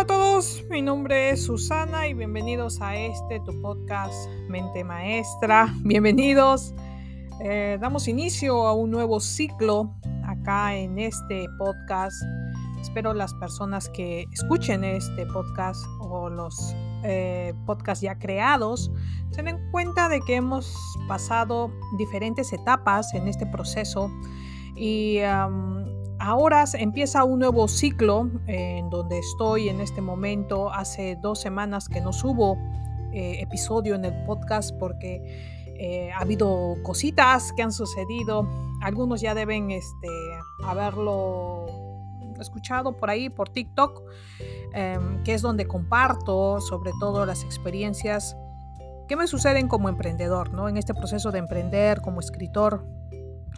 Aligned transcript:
Hola 0.00 0.14
a 0.14 0.18
todos, 0.18 0.64
mi 0.70 0.80
nombre 0.80 1.28
es 1.28 1.44
Susana 1.44 2.08
y 2.08 2.14
bienvenidos 2.14 2.80
a 2.80 2.96
este 2.96 3.38
tu 3.40 3.60
podcast 3.60 4.30
Mente 4.48 4.82
Maestra. 4.82 5.74
Bienvenidos. 5.82 6.72
Eh, 7.42 7.76
damos 7.78 8.08
inicio 8.08 8.66
a 8.66 8.72
un 8.72 8.90
nuevo 8.90 9.20
ciclo 9.20 9.94
acá 10.24 10.74
en 10.74 10.98
este 10.98 11.44
podcast. 11.58 12.16
Espero 12.80 13.12
las 13.12 13.34
personas 13.34 13.90
que 13.90 14.24
escuchen 14.32 14.84
este 14.84 15.26
podcast 15.26 15.84
o 16.00 16.30
los 16.30 16.74
eh, 17.04 17.52
podcasts 17.66 18.00
ya 18.00 18.18
creados 18.18 18.90
se 19.32 19.42
den 19.42 19.58
cuenta 19.70 20.08
de 20.08 20.22
que 20.22 20.36
hemos 20.36 20.74
pasado 21.08 21.70
diferentes 21.98 22.54
etapas 22.54 23.12
en 23.12 23.28
este 23.28 23.44
proceso 23.44 24.10
y 24.74 25.18
ahora 26.20 26.64
empieza 26.74 27.24
un 27.24 27.40
nuevo 27.40 27.66
ciclo 27.66 28.30
en 28.46 28.90
donde 28.90 29.18
estoy 29.18 29.68
en 29.68 29.80
este 29.80 30.00
momento. 30.00 30.72
Hace 30.72 31.16
dos 31.16 31.40
semanas 31.40 31.88
que 31.88 32.00
no 32.00 32.12
subo 32.12 32.56
eh, 33.12 33.38
episodio 33.40 33.94
en 33.94 34.04
el 34.04 34.24
podcast 34.24 34.72
porque 34.78 35.66
eh, 35.78 36.12
ha 36.12 36.20
habido 36.20 36.76
cositas 36.82 37.52
que 37.54 37.62
han 37.62 37.72
sucedido. 37.72 38.46
Algunos 38.82 39.20
ya 39.22 39.34
deben 39.34 39.70
este, 39.70 40.08
haberlo 40.64 41.66
escuchado 42.38 42.96
por 42.96 43.10
ahí, 43.10 43.28
por 43.30 43.48
TikTok, 43.48 44.02
em, 44.74 45.22
que 45.24 45.34
es 45.34 45.42
donde 45.42 45.66
comparto 45.66 46.60
sobre 46.60 46.92
todo 47.00 47.26
las 47.26 47.44
experiencias 47.44 48.36
que 49.08 49.16
me 49.16 49.26
suceden 49.26 49.68
como 49.68 49.88
emprendedor, 49.88 50.52
¿no? 50.52 50.68
En 50.68 50.76
este 50.76 50.94
proceso 50.94 51.32
de 51.32 51.38
emprender 51.38 52.00
como 52.00 52.20
escritor, 52.20 52.86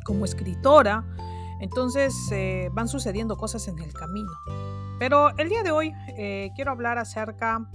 como 0.04 0.24
escritora. 0.24 1.04
Entonces 1.62 2.14
eh, 2.32 2.70
van 2.72 2.88
sucediendo 2.88 3.36
cosas 3.36 3.68
en 3.68 3.78
el 3.78 3.92
camino. 3.94 4.32
Pero 4.98 5.30
el 5.38 5.48
día 5.48 5.62
de 5.62 5.70
hoy 5.70 5.92
eh, 6.18 6.50
quiero 6.56 6.72
hablar 6.72 6.98
acerca 6.98 7.70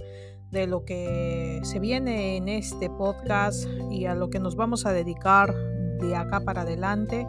de 0.50 0.66
lo 0.66 0.84
que 0.84 1.60
se 1.62 1.78
viene 1.78 2.36
en 2.36 2.48
este 2.48 2.90
podcast 2.90 3.66
y 3.90 4.04
a 4.04 4.14
lo 4.14 4.28
que 4.28 4.40
nos 4.40 4.56
vamos 4.56 4.86
a 4.86 4.92
dedicar 4.92 5.54
de 6.00 6.14
acá 6.14 6.40
para 6.40 6.62
adelante. 6.62 7.26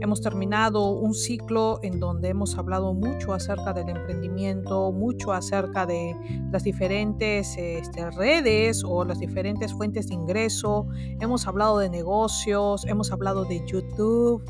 Hemos 0.00 0.20
terminado 0.20 0.90
un 0.90 1.14
ciclo 1.14 1.80
en 1.82 2.00
donde 2.00 2.28
hemos 2.28 2.56
hablado 2.56 2.94
mucho 2.94 3.34
acerca 3.34 3.72
del 3.72 3.90
emprendimiento, 3.90 4.92
mucho 4.92 5.32
acerca 5.32 5.86
de 5.86 6.16
las 6.50 6.64
diferentes 6.64 7.56
este, 7.56 8.10
redes 8.10 8.82
o 8.84 9.04
las 9.04 9.18
diferentes 9.18 9.72
fuentes 9.74 10.08
de 10.08 10.14
ingreso. 10.14 10.86
Hemos 11.20 11.46
hablado 11.46 11.78
de 11.78 11.90
negocios, 11.90 12.84
hemos 12.86 13.12
hablado 13.12 13.44
de 13.44 13.62
YouTube, 13.66 14.42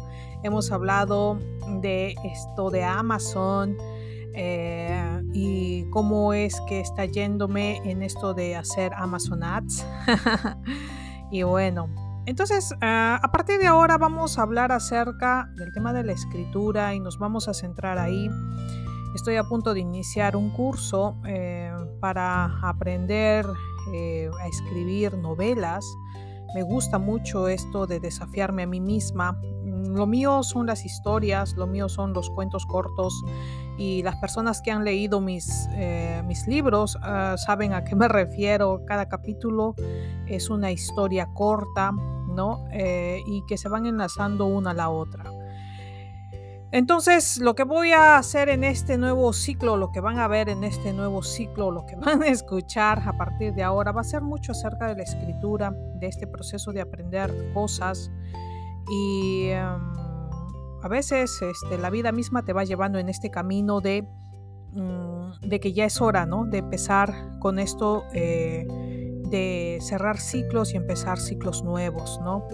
hemos 0.43 0.73
hablado 0.73 1.39
de 1.81 2.15
esto 2.25 2.71
de 2.71 2.85
Amazon. 2.85 3.77
Eh, 4.35 5.23
y 5.33 5.85
cómo 5.91 6.33
es 6.33 6.61
que 6.69 6.81
está 6.81 7.05
yéndome 7.05 7.79
en 7.85 8.03
esto 8.03 8.33
de 8.33 8.57
hacer 8.57 8.93
Amazon 8.95 9.43
Ads. 9.43 9.85
y 11.33 11.43
bueno, 11.43 11.89
entonces, 12.27 12.75
ah, 12.81 13.19
a 13.23 13.33
partir 13.33 13.59
de 13.59 13.67
ahora 13.67 13.99
vamos 13.99 14.39
a 14.39 14.43
hablar 14.43 14.73
acerca 14.73 15.51
del 15.57 15.73
tema 15.73 15.93
de 15.93 16.05
la 16.05 16.13
escritura 16.13 16.95
y 16.95 17.01
nos 17.01 17.19
vamos 17.19 17.49
a 17.49 17.55
centrar 17.55 17.99
ahí. 17.99 18.31
Estoy 19.15 19.37
a 19.37 19.45
punto 19.45 19.75
de 19.75 19.81
iniciar 19.81 20.37
un 20.37 20.51
curso 20.51 21.17
eh, 21.27 21.73
para 21.99 22.61
aprender 22.63 23.47
eh, 23.93 24.31
a 24.41 24.47
escribir 24.47 25.17
novelas. 25.17 25.85
Me 26.55 26.63
gusta 26.63 26.99
mucho 26.99 27.49
esto 27.49 27.87
de 27.87 27.99
desafiarme 27.99 28.63
a 28.63 28.67
mí 28.67 28.81
misma. 28.81 29.41
Lo 29.89 30.07
mío 30.07 30.43
son 30.43 30.67
las 30.67 30.85
historias, 30.85 31.55
lo 31.55 31.67
mío 31.67 31.89
son 31.89 32.13
los 32.13 32.31
cuentos 32.31 32.67
cortos 32.67 33.15
y 33.79 34.03
las 34.03 34.17
personas 34.17 34.61
que 34.63 34.71
han 34.71 34.85
leído 34.85 35.21
mis, 35.21 35.69
eh, 35.73 36.23
mis 36.27 36.47
libros 36.47 36.99
ah, 37.03 37.37
saben 37.39 37.73
a 37.73 37.85
qué 37.85 37.95
me 37.97 38.09
refiero. 38.09 38.83
Cada 38.87 39.09
capítulo 39.09 39.75
es 40.27 40.51
una 40.51 40.71
historia 40.71 41.29
corta 41.35 41.93
¿no? 42.31 42.65
Eh, 42.71 43.23
y 43.27 43.45
que 43.47 43.59
se 43.59 43.69
van 43.69 43.87
enlazando 43.87 44.47
una 44.47 44.71
a 44.71 44.75
la 44.75 44.89
otra. 44.89 45.25
Entonces, 46.73 47.39
lo 47.39 47.57
que 47.57 47.65
voy 47.65 47.91
a 47.93 48.17
hacer 48.17 48.49
en 48.49 48.63
este 48.63 48.97
nuevo 48.97 49.33
ciclo, 49.33 49.77
lo 49.77 49.91
que 49.91 49.99
van 50.01 50.21
a 50.21 50.29
ver 50.29 50.49
en 50.49 50.63
este 50.63 50.93
nuevo 50.93 51.23
ciclo, 51.23 51.73
lo 51.73 51.85
que 51.85 51.97
van 51.97 52.23
a 52.23 52.29
escuchar 52.29 53.03
a 53.07 53.17
partir 53.17 53.55
de 53.55 53.63
ahora, 53.63 53.93
va 53.93 54.03
a 54.03 54.05
ser 54.05 54.23
mucho 54.23 54.53
acerca 54.53 54.87
de 54.87 54.97
la 54.97 55.03
escritura, 55.03 55.75
de 55.97 56.07
este 56.07 56.27
proceso 56.27 56.73
de 56.73 56.81
aprender 56.81 57.33
cosas. 57.53 58.11
Y 58.91 59.49
em, 59.49 59.81
a 60.83 60.89
veces 60.89 61.41
este, 61.43 61.79
la 61.79 61.91
vida 61.91 62.13
misma 62.13 62.45
te 62.45 62.53
va 62.53 62.65
llevando 62.65 62.99
en 62.99 63.09
este 63.09 63.31
camino 63.31 63.81
de, 63.81 64.09
mm, 64.73 65.49
de 65.49 65.61
que 65.61 65.73
ya 65.73 65.85
es 65.85 66.01
hora, 66.01 66.27
¿no? 66.27 66.45
De 66.45 66.59
empezar 66.59 67.39
con 67.39 67.59
esto. 67.59 68.05
Eh, 68.13 68.67
de 69.31 69.79
cerrar 69.81 70.19
ciclos 70.19 70.75
y 70.75 70.77
empezar 70.77 71.19
ciclos 71.19 71.63
nuevos, 71.63 72.21
¿no? 72.23 72.47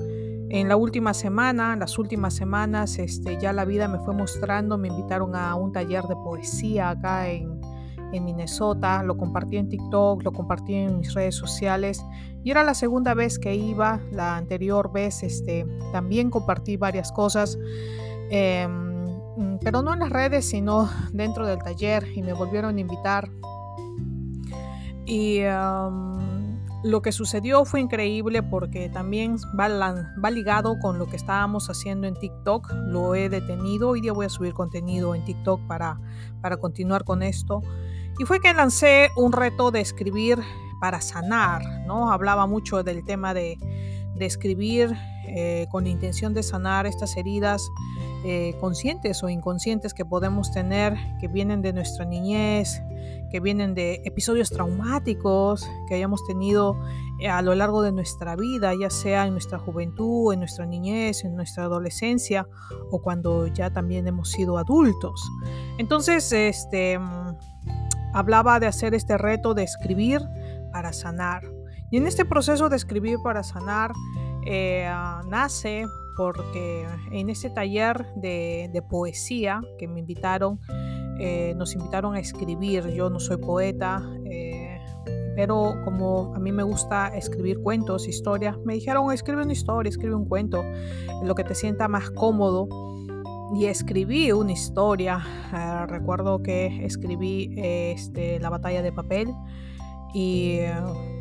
En 0.48 0.68
la 0.68 0.76
última 0.76 1.12
semana, 1.12 1.74
las 1.74 1.98
últimas 1.98 2.34
semanas, 2.34 2.98
este, 2.98 3.38
ya 3.40 3.52
la 3.52 3.64
vida 3.64 3.88
me 3.88 3.98
fue 3.98 4.14
mostrando, 4.14 4.78
me 4.78 4.88
invitaron 4.88 5.34
a 5.34 5.54
un 5.56 5.72
taller 5.72 6.04
de 6.04 6.14
poesía 6.14 6.90
acá 6.90 7.28
en, 7.28 7.60
en 8.12 8.24
Minnesota, 8.24 9.02
lo 9.02 9.16
compartí 9.16 9.56
en 9.56 9.68
TikTok, 9.68 10.22
lo 10.22 10.32
compartí 10.32 10.74
en 10.74 10.98
mis 10.98 11.14
redes 11.14 11.34
sociales 11.34 12.00
y 12.46 12.52
era 12.52 12.62
la 12.62 12.74
segunda 12.74 13.12
vez 13.12 13.40
que 13.40 13.56
iba, 13.56 13.98
la 14.12 14.36
anterior 14.36 14.92
vez 14.92 15.24
este, 15.24 15.66
también 15.90 16.30
compartí 16.30 16.76
varias 16.76 17.10
cosas, 17.10 17.58
em, 18.30 19.58
pero 19.60 19.82
no 19.82 19.92
en 19.92 19.98
las 19.98 20.10
redes, 20.10 20.48
sino 20.48 20.88
dentro 21.12 21.44
del 21.44 21.58
taller 21.58 22.06
y 22.14 22.22
me 22.22 22.32
volvieron 22.34 22.76
a 22.76 22.80
invitar. 22.80 23.28
Y 25.06 25.40
lo 26.84 27.02
que 27.02 27.10
sucedió 27.10 27.64
fue 27.64 27.80
increíble 27.80 28.44
porque 28.44 28.90
también 28.90 29.38
va, 29.58 30.30
ligado 30.30 30.78
con 30.78 31.00
lo 31.00 31.06
que 31.06 31.16
estábamos 31.16 31.68
haciendo 31.68 32.06
en 32.06 32.14
TikTok. 32.14 32.70
Lo 32.86 33.16
he 33.16 33.28
detenido. 33.28 33.88
Hoy 33.88 34.00
día 34.00 34.12
voy 34.12 34.26
a 34.26 34.28
subir 34.30 34.54
contenido 34.54 35.16
en 35.16 35.24
TikTok 35.24 35.62
para, 35.66 35.98
para 36.40 36.58
continuar 36.58 37.02
con 37.02 37.24
esto. 37.24 37.60
Y 38.20 38.24
fue 38.24 38.38
que 38.38 38.54
lancé 38.54 39.10
un 39.16 39.32
reto 39.32 39.72
de 39.72 39.80
escribir 39.80 40.38
para 40.80 41.00
sanar, 41.00 41.62
¿no? 41.86 42.10
Hablaba 42.10 42.46
mucho 42.46 42.82
del 42.82 43.04
tema 43.04 43.34
de, 43.34 43.58
escribir 44.18 44.96
eh, 45.28 45.66
con 45.70 45.84
la 45.84 45.90
intención 45.90 46.32
de 46.32 46.42
sanar 46.42 46.86
estas 46.86 47.18
heridas 47.18 47.68
eh, 48.24 48.56
conscientes 48.60 49.22
o 49.22 49.28
inconscientes 49.28 49.92
que 49.92 50.06
podemos 50.06 50.52
tener, 50.52 50.96
que 51.20 51.28
vienen 51.28 51.60
de 51.60 51.74
nuestra 51.74 52.06
niñez, 52.06 52.80
que 53.30 53.40
vienen 53.40 53.74
de 53.74 54.00
episodios 54.04 54.50
traumáticos 54.50 55.68
que 55.88 55.94
hayamos 55.94 56.24
tenido 56.26 56.76
eh, 57.18 57.28
a 57.28 57.42
lo 57.42 57.54
largo 57.54 57.82
de 57.82 57.92
nuestra 57.92 58.36
vida, 58.36 58.72
ya 58.78 58.90
sea 58.90 59.26
en 59.26 59.32
nuestra 59.32 59.58
juventud, 59.58 60.32
en 60.32 60.40
nuestra 60.40 60.66
niñez, 60.66 61.24
en 61.24 61.34
nuestra 61.34 61.64
adolescencia 61.64 62.46
o 62.90 63.00
cuando 63.00 63.46
ya 63.46 63.70
también 63.70 64.06
hemos 64.06 64.30
sido 64.30 64.58
adultos. 64.58 65.22
Entonces, 65.78 66.30
este, 66.32 66.98
mm, 66.98 67.36
hablaba 68.12 68.60
de 68.60 68.66
hacer 68.66 68.94
este 68.94 69.18
reto 69.18 69.54
de 69.54 69.62
escribir 69.62 70.20
para 70.76 70.92
sanar. 70.92 71.42
Y 71.90 71.96
en 71.96 72.06
este 72.06 72.26
proceso 72.26 72.68
de 72.68 72.76
escribir 72.76 73.16
para 73.24 73.42
sanar, 73.42 73.92
eh, 74.44 74.86
nace 75.26 75.86
porque 76.18 76.86
en 77.12 77.30
este 77.30 77.48
taller 77.48 78.04
de, 78.16 78.68
de 78.74 78.82
poesía 78.82 79.62
que 79.78 79.88
me 79.88 80.00
invitaron, 80.00 80.60
eh, 81.18 81.54
nos 81.56 81.74
invitaron 81.74 82.14
a 82.14 82.20
escribir. 82.20 82.88
Yo 82.88 83.08
no 83.08 83.20
soy 83.20 83.38
poeta, 83.38 84.02
eh, 84.26 84.78
pero 85.34 85.76
como 85.82 86.34
a 86.34 86.38
mí 86.40 86.52
me 86.52 86.62
gusta 86.62 87.08
escribir 87.16 87.62
cuentos, 87.62 88.06
historias, 88.06 88.58
me 88.66 88.74
dijeron, 88.74 89.10
escribe 89.14 89.44
una 89.44 89.54
historia, 89.54 89.88
escribe 89.88 90.14
un 90.14 90.26
cuento, 90.26 90.62
lo 91.24 91.34
que 91.34 91.44
te 91.44 91.54
sienta 91.54 91.88
más 91.88 92.10
cómodo. 92.10 92.68
Y 93.54 93.66
escribí 93.66 94.30
una 94.32 94.52
historia. 94.52 95.24
Eh, 95.54 95.86
recuerdo 95.86 96.42
que 96.42 96.84
escribí 96.84 97.54
este, 97.56 98.40
La 98.40 98.50
batalla 98.50 98.82
de 98.82 98.92
papel 98.92 99.32
y 100.14 100.60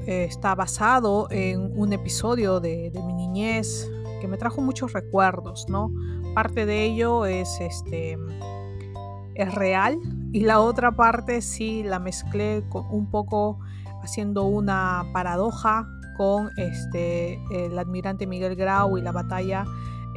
está 0.08 0.56
basado 0.56 1.28
en 1.32 1.78
un 1.78 1.94
episodio 1.94 2.60
de, 2.60 2.92
mi 3.06 3.14
niñez 3.14 3.90
que 4.22 4.28
me 4.28 4.38
trajo 4.38 4.62
muchos 4.62 4.94
recuerdos, 4.94 5.66
¿no? 5.70 5.92
Parte 6.34 6.66
de 6.66 6.84
ello 6.84 7.26
es 7.26 7.60
este 7.60 8.18
es 9.36 9.54
real 9.54 10.00
y 10.32 10.42
la 10.42 10.62
otra 10.62 10.96
parte 10.96 11.42
sí 11.42 11.84
la 11.84 12.00
mezclé 12.00 12.64
un 12.90 13.10
poco 13.10 13.60
haciendo 14.02 14.44
una 14.44 15.04
paradoja 15.14 15.88
con 16.18 16.50
este, 16.58 17.40
el 17.52 17.78
admirante 17.78 18.26
Miguel 18.26 18.56
Grau 18.56 18.98
y 18.98 19.02
la 19.02 19.12
batalla 19.12 19.66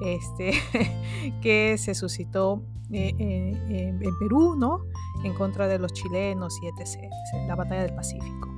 este, 0.01 0.53
que 1.43 1.77
se 1.79 1.95
suscitó 1.95 2.63
eh, 2.93 3.15
eh, 3.19 3.99
en, 4.01 4.19
Perú, 4.19 4.57
¿no? 4.57 4.81
En 5.25 5.35
contra 5.35 5.67
de 5.67 5.79
los 5.79 5.93
chilenos 5.93 6.55
y 6.63 6.69
etc. 6.69 7.11
La 7.47 7.57
batalla 7.57 7.83
del 7.83 7.95
Pacífico. 7.95 8.58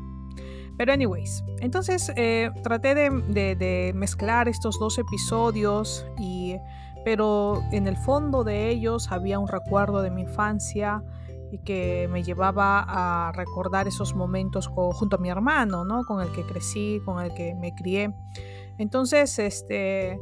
Pero 0.81 0.95
anyways, 0.95 1.45
entonces 1.59 2.11
eh, 2.17 2.51
traté 2.63 2.95
de, 2.95 3.93
mezclar 3.95 4.49
estos 4.49 4.79
dos 4.79 4.97
episodios 4.97 6.07
y 6.19 6.57
pero 7.05 7.63
en 7.71 7.87
el 7.87 7.99
fondo 7.99 8.45
de 8.45 8.71
ellos 8.71 9.13
había 9.13 9.39
un 9.39 9.47
recuerdo 9.47 10.01
de 10.01 10.11
mi 10.11 10.23
infancia, 10.23 11.03
y 11.53 11.59
que 11.59 12.09
me 12.11 12.23
llevaba 12.23 12.87
a 12.89 13.31
recordar 13.33 13.89
esos 13.89 14.15
momentos 14.15 14.69
junto 14.69 15.17
a 15.17 15.19
mi 15.19 15.29
hermano, 15.29 15.85
¿no? 15.85 16.03
Con 16.05 16.23
el 16.23 16.33
que 16.33 16.45
crecí, 16.47 17.03
con 17.05 17.23
el 17.23 17.35
que 17.35 17.55
me 17.55 17.75
crié. 17.75 18.15
Entonces, 18.79 19.39
este, 19.39 20.19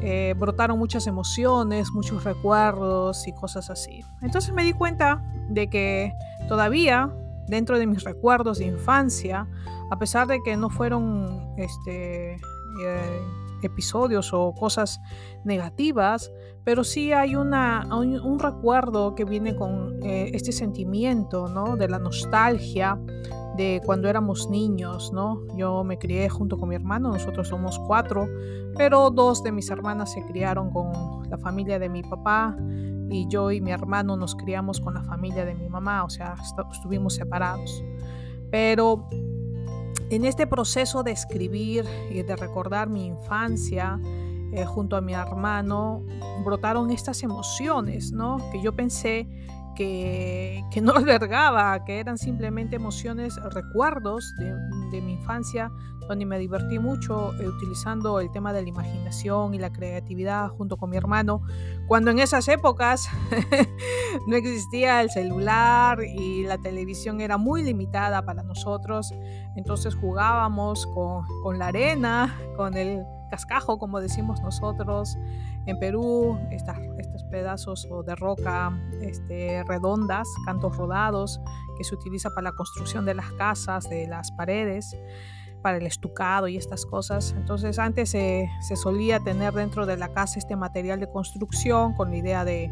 eh, 0.00 0.34
brotaron 0.38 0.78
muchas 0.78 1.06
emociones, 1.06 1.90
muchos 1.90 2.24
recuerdos 2.24 3.28
y 3.28 3.34
cosas 3.34 3.68
así. 3.68 4.02
Entonces 4.22 4.54
me 4.54 4.64
di 4.64 4.72
cuenta 4.72 5.22
de 5.50 5.68
que 5.68 6.14
todavía 6.48 7.12
dentro 7.48 7.78
de 7.78 7.86
mis 7.86 8.04
recuerdos 8.04 8.58
de 8.58 8.66
infancia, 8.66 9.48
a 9.90 9.98
pesar 9.98 10.26
de 10.26 10.40
que 10.42 10.56
no 10.56 10.70
fueron 10.70 11.54
este, 11.56 12.34
eh, 12.34 13.20
episodios 13.62 14.32
o 14.32 14.54
cosas 14.54 15.00
negativas, 15.44 16.30
pero 16.64 16.84
sí 16.84 17.12
hay 17.12 17.34
una, 17.34 17.88
un, 17.94 18.38
recuerdo 18.38 19.14
que 19.14 19.24
viene 19.24 19.56
con 19.56 20.02
eh, 20.02 20.30
este 20.34 20.52
sentimiento 20.52 21.48
¿no? 21.48 21.76
de 21.76 21.88
la 21.88 21.98
nostalgia 21.98 22.98
de 23.56 23.80
cuando 23.84 24.08
éramos 24.08 24.48
niños, 24.48 25.12
¿no? 25.12 25.40
Yo 25.56 25.82
me 25.82 25.98
crié 25.98 26.28
junto 26.28 26.56
con 26.56 26.68
mi 26.68 26.76
hermano, 26.76 27.10
nosotros 27.10 27.48
somos 27.48 27.76
cuatro, 27.88 28.28
pero 28.76 29.10
dos 29.10 29.42
de 29.42 29.50
mis 29.50 29.68
hermanas 29.68 30.12
se 30.12 30.24
criaron 30.26 30.70
con 30.70 31.28
la 31.28 31.38
familia 31.38 31.80
de 31.80 31.88
mi 31.88 32.02
papá 32.04 32.56
y 33.10 33.26
yo 33.28 33.50
y 33.50 33.60
mi 33.60 33.70
hermano 33.70 34.16
nos 34.16 34.34
criamos 34.34 34.80
con 34.80 34.94
la 34.94 35.02
familia 35.02 35.44
de 35.44 35.54
mi 35.54 35.68
mamá, 35.68 36.04
o 36.04 36.10
sea, 36.10 36.36
estuvimos 36.72 37.14
separados. 37.14 37.82
Pero 38.50 39.08
en 40.10 40.24
este 40.24 40.46
proceso 40.46 41.02
de 41.02 41.12
escribir 41.12 41.84
y 42.10 42.22
de 42.22 42.36
recordar 42.36 42.88
mi 42.88 43.06
infancia 43.06 44.00
eh, 44.52 44.64
junto 44.64 44.96
a 44.96 45.02
mi 45.02 45.12
hermano, 45.12 46.04
brotaron 46.44 46.90
estas 46.90 47.22
emociones, 47.22 48.12
¿no? 48.12 48.38
Que 48.50 48.62
yo 48.62 48.74
pensé 48.74 49.28
que, 49.78 50.80
no 50.82 50.92
albergaba, 50.96 51.84
que 51.84 52.00
eran 52.00 52.18
simplemente 52.18 52.76
emociones, 52.76 53.36
recuerdos 53.52 54.34
de, 54.36 54.52
de 54.90 55.00
mi 55.00 55.12
infancia, 55.12 55.70
donde 56.08 56.24
me 56.24 56.38
divertí 56.38 56.78
mucho 56.78 57.34
eh, 57.34 57.46
utilizando 57.46 58.18
el 58.18 58.30
tema 58.32 58.52
de 58.52 58.62
la 58.62 58.68
imaginación 58.68 59.54
y 59.54 59.58
la 59.58 59.70
creatividad 59.70 60.48
junto 60.48 60.76
con 60.76 60.90
mi 60.90 60.96
hermano, 60.96 61.42
cuando 61.86 62.10
en 62.10 62.18
esas 62.18 62.48
épocas 62.48 63.08
no 64.26 64.36
existía 64.36 65.00
el 65.02 65.10
celular 65.10 66.00
y 66.02 66.44
la 66.44 66.58
televisión 66.58 67.20
era 67.20 67.36
muy 67.36 67.62
limitada 67.62 68.22
para 68.24 68.42
nosotros, 68.42 69.14
entonces 69.54 69.94
jugábamos 69.94 70.86
con, 70.86 71.24
con 71.42 71.58
la 71.58 71.68
arena, 71.68 72.36
con 72.56 72.74
el 72.74 73.04
cascajo, 73.30 73.78
como 73.78 74.00
decimos 74.00 74.40
nosotros 74.40 75.16
en 75.66 75.78
Perú, 75.78 76.38
estas, 76.50 76.78
pedazos 77.30 77.88
de 78.06 78.14
roca 78.14 78.72
este, 79.00 79.62
redondas, 79.64 80.28
cantos 80.44 80.76
rodados, 80.76 81.40
que 81.76 81.84
se 81.84 81.94
utiliza 81.94 82.30
para 82.30 82.50
la 82.50 82.52
construcción 82.52 83.04
de 83.04 83.14
las 83.14 83.30
casas, 83.32 83.88
de 83.88 84.06
las 84.06 84.32
paredes, 84.32 84.96
para 85.62 85.78
el 85.78 85.86
estucado 85.86 86.48
y 86.48 86.56
estas 86.56 86.86
cosas. 86.86 87.34
Entonces 87.36 87.78
antes 87.78 88.10
se 88.10 88.76
solía 88.76 89.20
tener 89.20 89.52
dentro 89.54 89.86
de 89.86 89.96
la 89.96 90.08
casa 90.08 90.38
este 90.38 90.56
material 90.56 91.00
de 91.00 91.10
construcción 91.10 91.94
con 91.94 92.10
la 92.10 92.16
idea 92.16 92.44
de, 92.44 92.70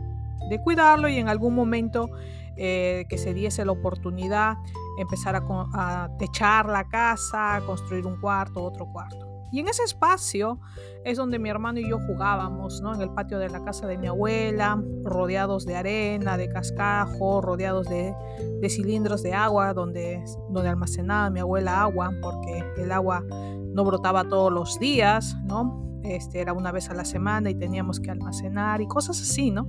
de 0.48 0.60
cuidarlo 0.60 1.08
y 1.08 1.18
en 1.18 1.28
algún 1.28 1.54
momento 1.54 2.10
eh, 2.56 3.04
que 3.08 3.18
se 3.18 3.34
diese 3.34 3.64
la 3.64 3.72
oportunidad 3.72 4.56
empezar 4.98 5.36
a, 5.36 5.44
a 5.74 6.08
techar 6.18 6.66
la 6.66 6.88
casa, 6.88 7.60
construir 7.66 8.06
un 8.06 8.18
cuarto, 8.18 8.62
otro 8.62 8.86
cuarto. 8.86 9.25
Y 9.52 9.60
en 9.60 9.68
ese 9.68 9.82
espacio 9.84 10.60
es 11.04 11.16
donde 11.16 11.38
mi 11.38 11.48
hermano 11.48 11.78
y 11.78 11.88
yo 11.88 11.98
jugábamos, 12.06 12.80
¿no? 12.80 12.94
En 12.94 13.00
el 13.00 13.10
patio 13.10 13.38
de 13.38 13.48
la 13.48 13.64
casa 13.64 13.86
de 13.86 13.96
mi 13.96 14.06
abuela, 14.06 14.82
rodeados 15.04 15.64
de 15.66 15.76
arena, 15.76 16.36
de 16.36 16.48
cascajo, 16.48 17.40
rodeados 17.40 17.88
de, 17.88 18.14
de 18.60 18.68
cilindros 18.68 19.22
de 19.22 19.34
agua 19.34 19.72
donde, 19.72 20.22
donde 20.50 20.68
almacenaba 20.68 21.30
mi 21.30 21.40
abuela 21.40 21.82
agua, 21.82 22.10
porque 22.20 22.64
el 22.76 22.90
agua 22.92 23.24
no 23.28 23.84
brotaba 23.84 24.24
todos 24.28 24.52
los 24.52 24.78
días, 24.80 25.36
¿no? 25.44 26.00
Este, 26.02 26.40
era 26.40 26.52
una 26.52 26.72
vez 26.72 26.88
a 26.90 26.94
la 26.94 27.04
semana 27.04 27.50
y 27.50 27.54
teníamos 27.54 28.00
que 28.00 28.10
almacenar 28.10 28.80
y 28.80 28.86
cosas 28.86 29.20
así, 29.20 29.50
¿no? 29.50 29.68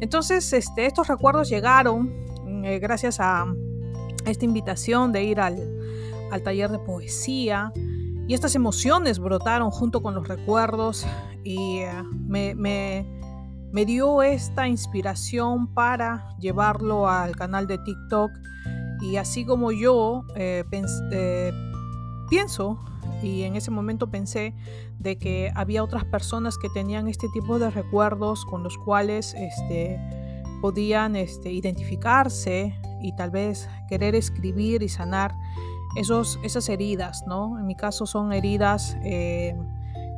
Entonces, 0.00 0.52
este, 0.52 0.86
estos 0.86 1.08
recuerdos 1.08 1.48
llegaron 1.48 2.12
eh, 2.64 2.78
gracias 2.78 3.20
a 3.20 3.46
esta 4.26 4.44
invitación 4.44 5.12
de 5.12 5.24
ir 5.24 5.40
al, 5.40 5.56
al 6.30 6.42
taller 6.42 6.70
de 6.70 6.78
poesía 6.78 7.72
y 8.28 8.34
estas 8.34 8.54
emociones 8.54 9.18
brotaron 9.18 9.70
junto 9.70 10.02
con 10.02 10.14
los 10.14 10.28
recuerdos 10.28 11.06
y 11.44 11.78
eh, 11.78 11.90
me, 12.26 12.54
me, 12.54 13.84
dio 13.86 14.22
esta 14.22 14.68
inspiración 14.68 15.72
para 15.72 16.36
llevarlo 16.38 17.08
al 17.08 17.34
canal 17.34 17.66
de 17.66 17.78
TikTok. 17.78 18.30
Y 19.00 19.16
así 19.16 19.46
como 19.46 19.72
yo 19.72 20.24
eh, 20.36 20.62
eh, 21.10 21.52
pienso, 22.28 22.78
y 23.22 23.44
en 23.44 23.56
ese 23.56 23.70
momento 23.70 24.10
pensé 24.10 24.54
de 24.98 25.16
que 25.16 25.50
había 25.54 25.82
otras 25.82 26.04
personas 26.04 26.58
que 26.58 26.68
tenían 26.68 27.08
este 27.08 27.28
tipo 27.32 27.58
de 27.58 27.70
recuerdos 27.70 28.44
con 28.44 28.62
los 28.62 28.76
cuales 28.76 29.32
este, 29.38 29.98
podían 30.60 31.16
este, 31.16 31.50
identificarse 31.50 32.78
y 33.00 33.14
tal 33.14 33.30
vez 33.30 33.68
querer 33.88 34.14
escribir 34.14 34.82
y 34.82 34.88
sanar 34.88 35.34
esos, 35.96 36.38
esas 36.42 36.68
heridas, 36.68 37.24
¿no? 37.26 37.58
En 37.58 37.66
mi 37.66 37.74
caso 37.74 38.06
son 38.06 38.32
heridas, 38.32 38.96
eh, 39.02 39.56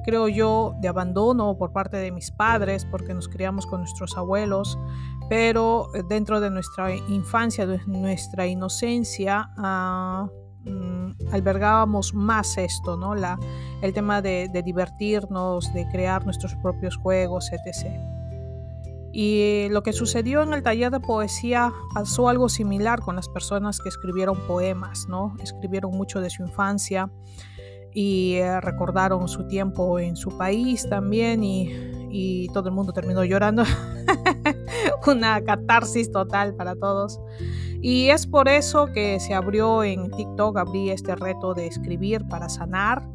creo 0.05 0.29
yo, 0.29 0.75
de 0.81 0.89
abandono 0.89 1.57
por 1.57 1.73
parte 1.73 1.97
de 1.97 2.11
mis 2.11 2.31
padres, 2.31 2.85
porque 2.85 3.15
nos 3.15 3.29
criamos 3.29 3.67
con 3.67 3.81
nuestros 3.81 4.17
abuelos, 4.17 4.79
pero 5.29 5.95
eh, 5.95 6.03
dentro 6.09 6.41
de 6.41 6.51
nuestra 6.51 6.95
infancia, 6.95 7.67
de 7.67 7.81
nuestra 7.87 8.47
inocencia, 8.47 9.51
mm, 9.57 11.33
albergábamos 11.33 12.15
más 12.15 12.59
esto, 12.59 12.97
¿no? 12.97 13.15
La, 13.15 13.39
el 13.83 13.93
tema 13.93 14.21
de 14.23 14.63
divertirnos, 14.65 15.73
de 15.73 15.89
crear 15.89 16.25
nuestros 16.25 16.55
propios 16.57 16.97
juegos, 16.97 17.51
etc. 17.53 18.20
Y 19.13 19.69
lo 19.71 19.83
que 19.83 19.93
sucedió 19.93 20.43
en 20.43 20.53
el 20.53 20.63
taller 20.63 20.91
de 20.91 21.01
poesía 21.01 21.73
pasó 21.95 22.29
algo 22.29 22.49
similar 22.49 23.01
con 23.01 23.17
las 23.17 23.29
personas 23.29 23.81
que 23.81 23.89
escribieron 23.89 24.37
poemas, 24.47 25.09
¿no? 25.09 25.35
Escribieron 25.43 25.93
mucho 25.93 26.21
de 26.21 26.31
su 26.31 26.43
infancia 26.43 27.11
y 27.93 28.35
eh, 28.35 28.61
recordaron 28.61 29.27
su 29.29 29.47
tiempo 29.49 29.99
en 29.99 30.17
su 30.17 30.37
país 30.39 30.89
también 30.89 31.43
y, 31.43 31.73
y 32.11 32.49
todo 32.49 32.69
el 32.69 32.75
mundo 32.75 32.93
terminó 32.93 33.25
llorando. 33.25 33.65
Una 35.07 35.43
catarsis 35.43 36.11
total 36.11 36.55
para 36.55 36.75
todos. 36.77 37.21
Y 37.83 38.09
es 38.09 38.27
por 38.27 38.49
eso 38.49 38.87
que 38.93 39.19
se 39.21 39.35
abrió 39.35 39.83
en 39.83 40.11
TikTok, 40.11 40.59
abrí 40.59 40.91
este 40.91 41.17
reto 41.17 41.55
de 41.55 41.67
escribir 41.67 42.27
para 42.29 42.49
sanar. 42.49 43.09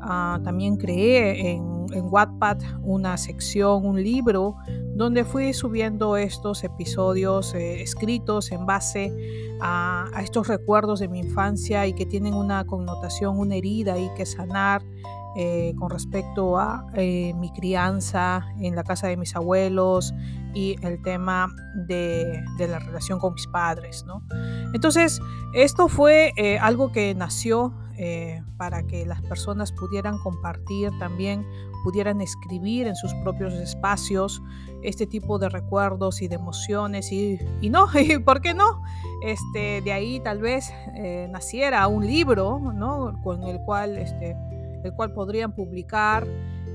Ah, 0.00 0.40
también 0.42 0.76
creé 0.76 1.52
en, 1.52 1.86
en 1.92 2.04
Wattpad 2.10 2.58
una 2.82 3.16
sección, 3.16 3.86
un 3.86 4.02
libro 4.02 4.56
donde 4.98 5.24
fui 5.24 5.54
subiendo 5.54 6.16
estos 6.16 6.64
episodios 6.64 7.54
eh, 7.54 7.82
escritos 7.82 8.50
en 8.50 8.66
base 8.66 9.14
a, 9.60 10.10
estos 10.20 10.48
recuerdos 10.48 10.98
de 10.98 11.06
mi 11.06 11.20
infancia 11.20 11.86
y 11.86 11.92
que 11.92 12.04
tienen 12.04 12.34
una 12.34 12.64
connotación, 12.66 13.38
una 13.38 13.54
herida 13.54 13.96
y 13.96 14.12
que 14.16 14.26
sanar 14.26 14.82
eh, 15.36 15.72
con 15.78 15.90
respecto 15.90 16.58
a 16.58 16.84
eh, 16.94 17.32
mi 17.34 17.52
crianza 17.52 18.44
en 18.58 18.74
la 18.74 18.82
casa 18.82 19.06
de 19.06 19.16
mis 19.16 19.36
abuelos 19.36 20.12
y 20.52 20.74
el 20.84 21.00
tema 21.02 21.54
de, 21.86 22.42
la 22.58 22.80
relación 22.80 23.20
con 23.20 23.34
mis 23.34 23.46
padres. 23.46 24.04
¿no? 24.04 24.24
Entonces, 24.74 25.20
esto 25.54 25.86
fue 25.86 26.32
algo 26.60 26.90
que 26.90 27.14
nació 27.14 27.72
para 28.56 28.84
que 28.84 29.04
las 29.04 29.20
personas 29.22 29.72
pudieran 29.72 30.18
compartir 30.18 30.90
también 31.00 31.44
pudieran 31.82 32.20
escribir 32.20 32.86
en 32.86 32.96
sus 32.96 33.14
propios 33.14 33.54
espacios 33.54 34.42
este 34.82 35.06
tipo 35.06 35.38
de 35.38 35.48
recuerdos 35.48 36.22
y 36.22 36.28
de 36.28 36.36
emociones 36.36 37.10
y, 37.12 37.38
no, 37.62 37.86
y 38.00 38.18
¿por 38.18 38.40
qué 38.40 38.54
no? 38.54 38.82
Este, 39.22 39.80
de 39.82 39.92
ahí 39.92 40.20
tal 40.20 40.40
vez 40.40 40.72
eh, 40.94 41.26
naciera 41.30 41.86
un 41.88 42.06
libro, 42.06 42.60
¿no? 42.74 43.20
Con 43.22 43.42
el 43.44 43.60
cual, 43.60 43.98
este, 43.98 44.36
el 44.84 44.92
cual 44.94 45.12
podrían 45.12 45.52
publicar 45.52 46.26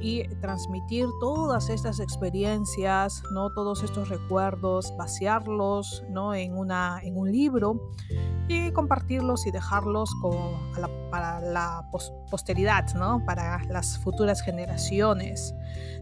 y 0.03 0.27
transmitir 0.41 1.07
todas 1.22 1.69
estas 1.69 2.01
experiencias, 2.01 3.24
¿no? 3.31 3.50
todos 3.51 3.83
estos 3.83 4.10
recuerdos, 4.10 4.93
vaciarlos 4.98 6.03
¿no? 6.10 6.36
en, 6.36 6.57
una, 6.57 7.00
en 7.01 7.17
un 7.17 7.31
libro 7.31 7.79
y 8.50 8.72
compartirlos 8.72 9.48
y 9.48 9.51
dejarlos 9.51 10.10
para 11.10 11.39
la 11.39 11.89
posteridad, 12.29 12.93
¿no? 12.95 13.24
para 13.25 13.63
las 13.69 13.98
futuras 13.98 14.41
generaciones 14.41 15.55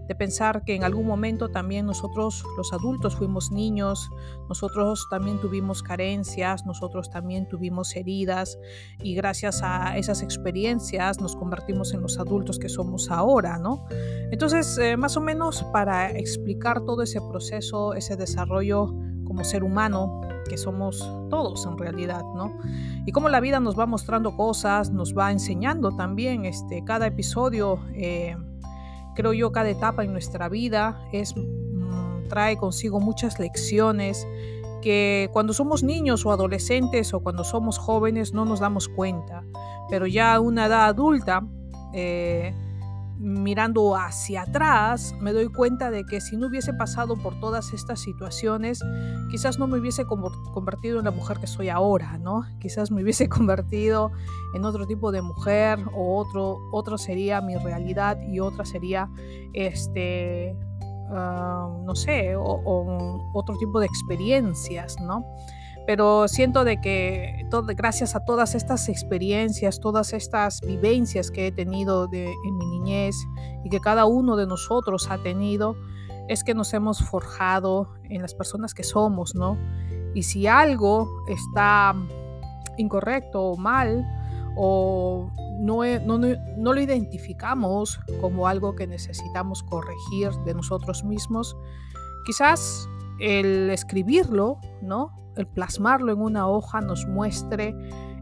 de 0.08 0.16
pensar 0.16 0.64
que 0.64 0.76
en 0.76 0.84
algún 0.84 1.06
momento 1.06 1.50
también 1.50 1.86
nosotros 1.86 2.44
los 2.58 2.74
adultos 2.74 3.16
fuimos 3.16 3.52
niños, 3.52 4.10
nosotros 4.50 5.08
también 5.10 5.40
tuvimos 5.40 5.84
carencias, 5.84 6.66
nosotros 6.66 7.10
también 7.10 7.48
tuvimos 7.48 7.96
heridas 7.96 8.58
y 9.02 9.16
gracias 9.16 9.62
a 9.64 9.98
esas 9.98 10.22
experiencias 10.22 11.22
nos 11.22 11.36
convertimos 11.36 11.94
en 11.94 12.02
los 12.02 12.20
adultos 12.20 12.60
que 12.60 12.70
somos 12.70 13.10
ahora, 13.12 13.58
¿no? 13.58 13.86
Entonces, 14.32 14.78
eh, 14.78 14.98
más 14.98 15.18
o 15.18 15.22
menos 15.22 15.64
para 15.72 16.12
explicar 16.12 16.82
todo 16.82 17.04
ese 17.04 17.22
proceso, 17.22 17.94
ese 17.94 18.16
desarrollo 18.16 18.94
como 19.26 19.46
ser 19.46 19.64
humano 19.64 20.20
que 20.50 20.58
somos 20.58 21.00
todos 21.30 21.66
en 21.66 21.78
realidad, 21.78 22.24
¿no? 22.36 22.58
Y 23.06 23.14
cómo 23.14 23.30
la 23.30 23.40
vida 23.40 23.62
nos 23.62 23.80
va 23.80 23.86
mostrando 23.86 24.36
cosas, 24.36 24.92
nos 24.92 25.18
va 25.18 25.32
enseñando 25.32 25.96
también, 25.96 26.44
este, 26.44 26.84
cada 26.84 27.08
episodio, 27.08 27.80
eh, 27.94 28.36
creo 29.22 29.34
yo, 29.34 29.52
cada 29.52 29.70
etapa 29.70 30.04
en 30.04 30.12
nuestra 30.14 30.50
vida 30.50 31.08
es, 31.12 31.36
mm, 31.36 32.28
trae 32.28 32.58
consigo 32.58 33.00
muchas 33.00 33.40
lecciones 33.40 34.28
que 34.82 35.30
cuando 35.32 35.54
somos 35.54 35.84
niños 35.84 36.26
o 36.26 36.32
adolescentes 36.32 37.14
o 37.14 37.20
cuando 37.20 37.44
somos 37.44 37.78
jóvenes 37.78 38.34
no 38.34 38.46
nos 38.46 38.60
damos 38.60 38.88
cuenta, 38.90 39.44
pero 39.92 40.08
ya 40.08 40.34
a 40.34 40.40
una 40.40 40.66
edad 40.66 40.86
adulta, 40.86 41.48
eh, 41.94 42.56
mirando 43.22 43.96
hacia 43.96 44.42
atrás, 44.42 45.16
me 45.22 45.32
doy 45.32 45.48
cuenta 45.48 45.92
de 45.92 46.04
que 46.06 46.20
si 46.20 46.38
no 46.38 46.48
hubiese 46.48 46.74
pasado 46.74 47.16
por 47.16 47.40
todas 47.40 47.72
estas 47.74 48.00
situaciones, 48.00 48.84
quizás 49.30 49.60
no 49.60 49.68
me 49.68 49.78
hubiese 49.80 50.06
convertido 50.06 51.00
en 51.00 51.06
la 51.06 51.12
mujer 51.12 51.38
que 51.40 51.48
soy 51.48 51.70
ahora, 51.70 52.18
¿no? 52.18 52.44
Quizás 52.60 52.90
me 52.92 53.04
hubiese 53.04 53.30
convertido 53.30 54.12
en 54.56 54.66
otro 54.66 54.88
tipo 54.88 55.12
de 55.12 55.22
mujer 55.22 55.80
o 55.94 56.18
otro, 56.18 56.58
otro 56.72 56.98
sería 56.98 57.42
mi 57.42 57.56
realidad 57.56 58.18
y 58.28 58.40
otra 58.40 58.66
sería, 58.66 59.10
este, 59.54 60.58
ah, 61.12 61.70
no 61.86 61.96
sé, 61.96 62.36
o 62.36 63.22
otro 63.34 63.56
tipo 63.58 63.80
de 63.80 63.86
experiencias, 63.86 65.00
¿no? 65.00 65.24
Pero 65.92 66.30
siento 66.30 66.64
de 66.64 66.80
que 66.80 67.46
gracias 67.76 68.16
a 68.16 68.24
todas 68.24 68.56
estas 68.56 68.88
experiencias, 68.88 69.82
todas 69.82 70.14
estas 70.14 70.62
vivencias 70.62 71.32
que 71.32 71.48
he 71.48 71.52
tenido 71.52 72.08
en 72.14 72.58
mi 72.58 72.66
niñez 72.66 73.14
y 73.66 73.70
que 73.70 73.82
cada 73.82 74.06
uno 74.06 74.38
de 74.38 74.48
nosotros 74.48 75.12
ha 75.12 75.18
tenido, 75.18 75.76
es 76.30 76.46
que 76.46 76.54
nos 76.54 76.74
hemos 76.74 77.04
forjado 77.04 77.90
en 78.06 78.22
las 78.22 78.34
personas 78.34 78.74
que 78.74 78.84
somos, 78.84 79.36
¿no? 79.36 79.58
Y 80.16 80.24
si 80.24 80.48
algo 80.48 81.10
está 81.28 81.94
incorrecto 82.78 83.42
o 83.42 83.58
mal, 83.58 84.08
o 84.56 85.30
no, 85.60 85.84
lo 85.84 86.82
identificamos 86.82 88.00
como 88.22 88.48
algo 88.48 88.76
que 88.76 88.88
necesitamos 88.88 89.62
corregir 89.64 90.32
de 90.46 90.54
nosotros 90.54 91.04
mismos, 91.04 91.58
quizás 92.26 92.88
el 93.20 93.70
escribirlo, 93.72 94.58
¿no? 94.82 95.20
El 95.36 95.48
plasmarlo 95.48 96.12
en 96.12 96.22
una 96.22 96.48
hoja 96.48 96.82
nos 96.82 97.08
muestre 97.08 97.76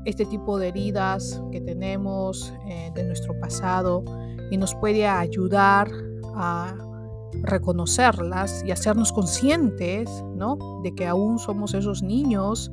este 0.05 0.25
tipo 0.25 0.57
de 0.57 0.69
heridas 0.69 1.41
que 1.51 1.61
tenemos 1.61 2.53
eh, 2.67 2.91
de 2.95 3.03
nuestro 3.03 3.37
pasado 3.39 4.03
y 4.49 4.57
nos 4.57 4.75
puede 4.75 5.07
ayudar 5.07 5.89
a 6.35 6.73
reconocerlas 7.43 8.63
y 8.65 8.71
hacernos 8.71 9.11
conscientes 9.11 10.09
¿no? 10.35 10.81
de 10.83 10.95
que 10.95 11.05
aún 11.05 11.39
somos 11.39 11.73
esos 11.73 12.01
niños 12.01 12.71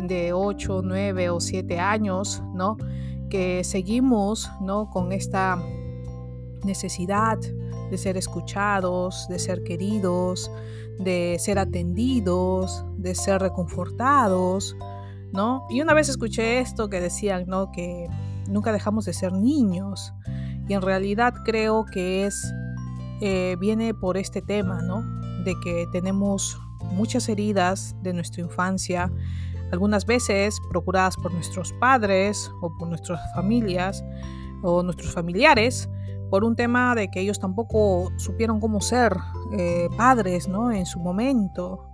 de 0.00 0.32
8, 0.32 0.82
9 0.84 1.30
o 1.30 1.40
7 1.40 1.78
años, 1.78 2.42
¿no? 2.54 2.76
que 3.30 3.64
seguimos 3.64 4.50
¿no? 4.60 4.90
con 4.90 5.12
esta 5.12 5.58
necesidad 6.64 7.38
de 7.94 7.98
ser 7.98 8.16
escuchados, 8.16 9.28
de 9.28 9.38
ser 9.38 9.62
queridos, 9.62 10.50
de 10.98 11.36
ser 11.38 11.60
atendidos, 11.60 12.84
de 12.96 13.14
ser 13.14 13.40
reconfortados, 13.40 14.76
¿no? 15.32 15.64
Y 15.70 15.80
una 15.80 15.94
vez 15.94 16.08
escuché 16.08 16.58
esto 16.58 16.90
que 16.90 17.00
decían, 17.00 17.44
¿no? 17.46 17.70
Que 17.70 18.08
nunca 18.48 18.72
dejamos 18.72 19.04
de 19.04 19.12
ser 19.12 19.32
niños. 19.32 20.12
Y 20.66 20.72
en 20.72 20.82
realidad 20.82 21.34
creo 21.44 21.84
que 21.84 22.26
es, 22.26 22.52
eh, 23.20 23.54
viene 23.60 23.94
por 23.94 24.16
este 24.16 24.42
tema, 24.42 24.82
¿no? 24.82 25.04
De 25.44 25.54
que 25.62 25.86
tenemos 25.92 26.58
muchas 26.90 27.28
heridas 27.28 27.94
de 28.02 28.12
nuestra 28.12 28.42
infancia, 28.42 29.12
algunas 29.70 30.04
veces 30.04 30.58
procuradas 30.68 31.16
por 31.16 31.32
nuestros 31.32 31.72
padres 31.74 32.50
o 32.60 32.76
por 32.76 32.88
nuestras 32.88 33.20
familias 33.36 34.02
o 34.64 34.82
nuestros 34.82 35.12
familiares, 35.12 35.88
por 36.30 36.44
un 36.44 36.56
tema 36.56 36.94
de 36.94 37.10
que 37.10 37.20
ellos 37.20 37.38
tampoco 37.38 38.10
supieron 38.16 38.60
cómo 38.60 38.80
ser 38.80 39.16
eh, 39.52 39.88
padres 39.96 40.48
¿no? 40.48 40.72
en 40.72 40.86
su 40.86 41.00
momento. 41.00 41.90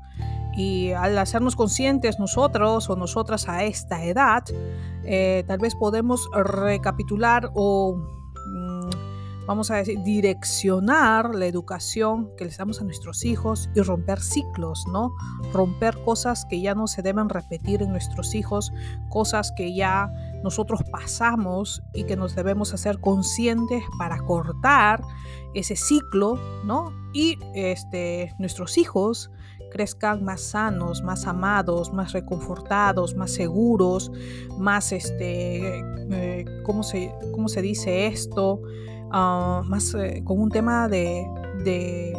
Y 0.56 0.92
al 0.92 1.16
hacernos 1.18 1.56
conscientes 1.56 2.18
nosotros 2.18 2.90
o 2.90 2.96
nosotras 2.96 3.48
a 3.48 3.64
esta 3.64 4.04
edad, 4.04 4.42
eh, 5.04 5.44
tal 5.46 5.58
vez 5.58 5.74
podemos 5.74 6.28
recapitular 6.32 7.50
o 7.54 8.19
vamos 9.50 9.72
a 9.72 9.78
decir, 9.78 10.00
direccionar 10.04 11.34
la 11.34 11.44
educación 11.44 12.30
que 12.36 12.44
les 12.44 12.56
damos 12.56 12.80
a 12.80 12.84
nuestros 12.84 13.24
hijos 13.24 13.68
y 13.74 13.80
romper 13.80 14.20
ciclos, 14.20 14.84
¿no? 14.92 15.12
Romper 15.52 16.00
cosas 16.04 16.44
que 16.44 16.60
ya 16.60 16.76
no 16.76 16.86
se 16.86 17.02
deben 17.02 17.28
repetir 17.28 17.82
en 17.82 17.90
nuestros 17.90 18.36
hijos, 18.36 18.72
cosas 19.08 19.50
que 19.56 19.74
ya 19.74 20.08
nosotros 20.44 20.82
pasamos 20.92 21.82
y 21.92 22.04
que 22.04 22.14
nos 22.14 22.36
debemos 22.36 22.74
hacer 22.74 23.00
conscientes 23.00 23.82
para 23.98 24.18
cortar 24.18 25.02
ese 25.52 25.74
ciclo, 25.74 26.38
¿no? 26.64 26.92
Y 27.12 27.36
este, 27.52 28.32
nuestros 28.38 28.78
hijos 28.78 29.32
crezcan 29.72 30.22
más 30.22 30.42
sanos, 30.42 31.02
más 31.02 31.26
amados, 31.26 31.92
más 31.92 32.12
reconfortados, 32.12 33.16
más 33.16 33.32
seguros, 33.32 34.12
más, 34.58 34.92
este, 34.92 35.80
eh, 36.12 36.44
¿cómo, 36.64 36.84
se, 36.84 37.12
¿cómo 37.32 37.48
se 37.48 37.62
dice 37.62 38.06
esto? 38.06 38.62
Ah, 39.10 39.62
más 39.66 39.94
eh, 39.94 40.22
con 40.24 40.40
un 40.40 40.50
tema 40.50 40.88
de, 40.88 41.26
de, 41.64 42.14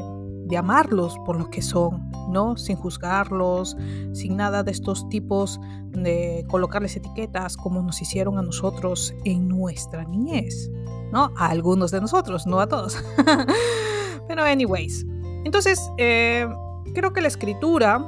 amarlos 0.57 1.17
por 1.25 1.37
lo 1.37 1.49
que 1.49 1.61
son, 1.61 2.11
¿no? 2.29 2.57
Sin 2.57 2.75
juzgarlos, 2.75 3.77
sin 4.11 4.35
nada 4.35 4.63
de 4.63 4.71
estos 4.71 5.07
tipos 5.07 5.61
de 5.91 6.45
colocarles 6.49 6.97
etiquetas 6.97 7.55
como 7.55 7.81
nos 7.81 8.01
hicieron 8.01 8.37
a 8.37 8.41
nosotros 8.41 9.13
en 9.23 9.47
nuestra 9.47 10.03
niñez, 10.03 10.69
¿no? 11.13 11.31
A 11.37 11.47
algunos 11.47 11.91
de 11.91 12.01
nosotros, 12.01 12.45
no 12.47 12.59
a 12.59 12.67
todos. 12.67 13.01
Pero 14.27 14.43
anyways, 14.43 15.05
entonces 15.45 15.89
eh, 15.97 16.45
creo 16.93 17.13
que 17.13 17.21
la 17.21 17.29
escritura 17.29 18.05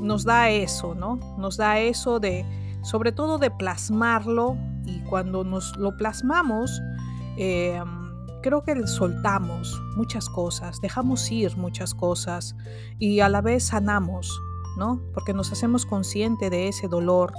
nos 0.00 0.22
da 0.22 0.50
eso, 0.50 0.94
¿no? 0.94 1.16
Nos 1.38 1.56
da 1.56 1.80
eso 1.80 2.20
de, 2.20 2.44
sobre 2.82 3.10
todo 3.10 3.38
de 3.38 3.50
plasmarlo 3.50 4.56
y 4.86 5.00
cuando 5.00 5.42
nos 5.42 5.76
lo 5.76 5.96
plasmamos, 5.96 6.80
Em, 7.40 7.86
creo 8.42 8.64
que 8.64 8.84
soltamos 8.88 9.80
muchas 9.96 10.28
cosas, 10.28 10.80
dejamos 10.80 11.30
ir 11.30 11.56
muchas 11.56 11.94
cosas 11.94 12.56
y 12.98 13.20
a 13.20 13.28
la 13.28 13.40
vez 13.40 13.66
sanamos, 13.66 14.40
¿no? 14.76 15.00
Porque 15.14 15.32
nos 15.32 15.52
hacemos 15.52 15.86
consciente 15.86 16.50
de 16.50 16.66
ese 16.66 16.88
dolor 16.88 17.32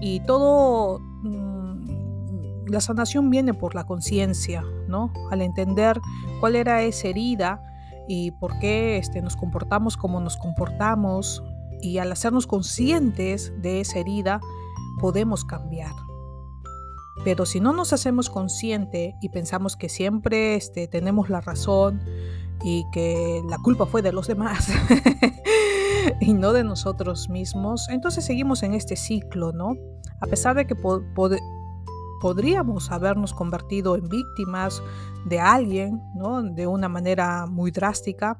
y 0.00 0.20
todo, 0.20 1.00
mm, 1.00 2.66
la 2.66 2.80
sanación 2.80 3.28
viene 3.28 3.52
por 3.52 3.74
la 3.74 3.84
conciencia, 3.84 4.64
¿no? 4.88 5.12
Al 5.30 5.42
entender 5.42 6.00
cuál 6.40 6.56
era 6.56 6.82
esa 6.82 7.08
herida 7.08 7.62
y 8.08 8.30
por 8.30 8.58
qué 8.58 8.96
este, 8.96 9.20
nos 9.20 9.36
comportamos 9.36 9.98
como 9.98 10.18
nos 10.18 10.38
comportamos 10.38 11.42
y 11.82 11.98
al 11.98 12.10
hacernos 12.10 12.46
conscientes 12.46 13.52
de 13.60 13.82
esa 13.82 13.98
herida 13.98 14.40
podemos 14.98 15.44
cambiar. 15.44 15.92
Pero 17.24 17.46
si 17.46 17.60
no 17.60 17.72
nos 17.72 17.92
hacemos 17.92 18.30
consciente 18.30 19.14
y 19.20 19.28
pensamos 19.28 19.76
que 19.76 19.88
siempre 19.88 20.54
este, 20.54 20.88
tenemos 20.88 21.28
la 21.28 21.40
razón 21.40 22.00
y 22.64 22.84
que 22.92 23.42
la 23.48 23.58
culpa 23.58 23.86
fue 23.86 24.02
de 24.02 24.12
los 24.12 24.28
demás 24.28 24.68
y 26.20 26.32
no 26.32 26.52
de 26.52 26.64
nosotros 26.64 27.28
mismos, 27.28 27.88
entonces 27.88 28.24
seguimos 28.24 28.62
en 28.62 28.74
este 28.74 28.96
ciclo, 28.96 29.52
¿no? 29.52 29.76
A 30.20 30.26
pesar 30.26 30.56
de 30.56 30.66
que 30.66 30.76
podríamos 32.20 32.90
habernos 32.90 33.34
convertido 33.34 33.96
en 33.96 34.08
víctimas 34.08 34.82
de 35.24 35.40
alguien, 35.40 36.00
¿no? 36.14 36.42
De 36.42 36.66
una 36.66 36.88
manera 36.88 37.46
muy 37.46 37.70
drástica, 37.70 38.38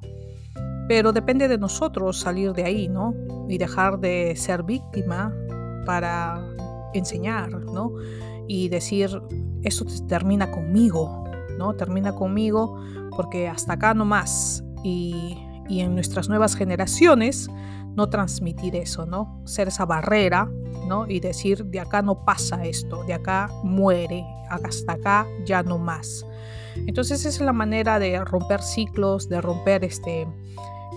pero 0.89 1.13
depende 1.13 1.49
de 1.49 1.59
nosotros 1.59 2.19
salir 2.21 2.53
de 2.53 2.65
ahí, 2.65 2.89
¿no? 2.89 3.15
Y 3.49 3.59
dejar 3.59 3.99
de 3.99 4.35
ser 4.37 4.63
víctima 4.63 5.35
para 5.85 6.41
enseñar, 6.95 7.51
¿no? 7.51 7.93
Y 8.49 8.69
decir, 8.69 9.11
eso 9.63 9.85
termina 10.09 10.51
conmigo, 10.51 11.25
¿no? 11.59 11.75
Termina 11.75 12.15
conmigo 12.15 12.81
porque 13.17 13.49
hasta 13.49 13.75
acá 13.75 13.95
no 13.95 14.05
más. 14.05 14.65
Y, 14.85 15.39
y 15.69 15.81
en 15.81 15.95
nuestras 15.95 16.29
nuevas 16.29 16.55
generaciones, 16.57 17.49
no 17.95 18.09
transmitir 18.09 18.77
eso, 18.77 19.07
¿no? 19.07 19.41
Ser 19.45 19.69
esa 19.69 19.85
barrera, 19.85 20.51
¿no? 20.89 21.07
Y 21.09 21.21
decir, 21.21 21.65
de 21.67 21.81
acá 21.81 22.03
no 22.03 22.25
pasa 22.25 22.65
esto, 22.65 23.05
de 23.05 23.15
acá 23.15 23.51
muere, 23.63 24.25
hasta 24.51 24.93
acá 24.93 25.27
ya 25.45 25.63
no 25.63 25.79
más. 25.79 26.27
Entonces 26.87 27.21
esa 27.21 27.29
es 27.29 27.41
la 27.41 27.53
manera 27.53 27.99
de 27.99 28.25
romper 28.25 28.63
ciclos, 28.63 29.29
de 29.29 29.41
romper 29.41 29.85
este, 29.85 30.27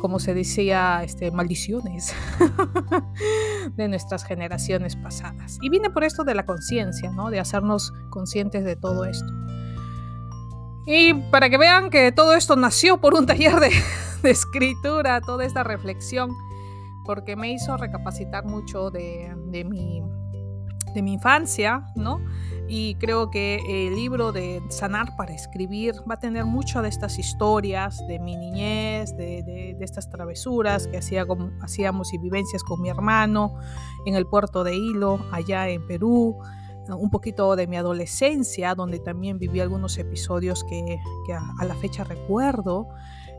como 0.05 0.19
se 0.19 0.35
decía, 0.35 1.01
este, 1.03 1.31
maldiciones 1.31 2.13
de 3.75 3.88
nuestras 3.88 4.24
generaciones 4.24 4.95
pasadas. 4.95 5.57
Y 5.63 5.69
viene 5.69 5.89
por 5.89 6.03
esto 6.03 6.24
de 6.24 6.35
la 6.35 6.45
conciencia, 6.45 7.09
¿no? 7.09 7.31
De 7.31 7.39
hacernos 7.39 7.91
conscientes 8.12 8.63
de 8.63 8.75
todo 8.75 9.05
esto. 9.05 9.25
Y 10.85 11.15
para 11.31 11.50
que 11.50 11.57
vean 11.57 11.89
que 11.89 12.12
todo 12.12 12.35
esto 12.35 12.55
nació 12.55 13.01
por 13.01 13.15
un 13.15 13.25
taller 13.25 13.55
de, 13.55 13.71
de 14.21 14.29
escritura, 14.29 15.21
toda 15.21 15.43
esta 15.43 15.63
reflexión, 15.63 16.29
porque 17.03 17.35
me 17.35 17.51
hizo 17.51 17.75
recapacitar 17.75 18.45
mucho 18.45 18.91
de, 18.91 19.35
de 19.47 19.63
mi 19.63 20.03
de 20.93 21.01
mi 21.01 21.13
infancia, 21.13 21.83
¿no? 21.95 22.21
Y 22.67 22.95
creo 22.95 23.29
que 23.29 23.88
el 23.88 23.95
libro 23.95 24.31
de 24.31 24.62
Sanar 24.69 25.15
para 25.15 25.34
escribir 25.34 25.95
va 26.10 26.15
a 26.15 26.19
tener 26.19 26.45
mucho 26.45 26.81
de 26.81 26.89
estas 26.89 27.19
historias 27.19 28.05
de 28.07 28.19
mi 28.19 28.36
niñez, 28.36 29.15
de, 29.15 29.77
estas 29.79 30.10
travesuras 30.10 30.88
que 30.88 30.98
hacía 30.98 31.25
hacíamos 31.62 32.13
y 32.13 32.17
vivencias 32.17 32.63
con 32.63 32.81
mi 32.81 32.89
hermano 32.89 33.55
en 34.05 34.15
el 34.15 34.25
puerto 34.25 34.63
de 34.63 34.75
Hilo, 34.75 35.19
allá 35.31 35.69
en 35.69 35.86
Perú, 35.86 36.39
un 36.89 37.10
poquito 37.10 37.55
de 37.55 37.67
mi 37.67 37.77
adolescencia, 37.77 38.74
donde 38.75 39.00
también 39.00 39.38
viví 39.38 39.60
algunos 39.60 39.98
episodios 39.98 40.63
que, 40.63 41.00
a 41.60 41.65
la 41.65 41.75
fecha 41.75 42.03
recuerdo 42.03 42.88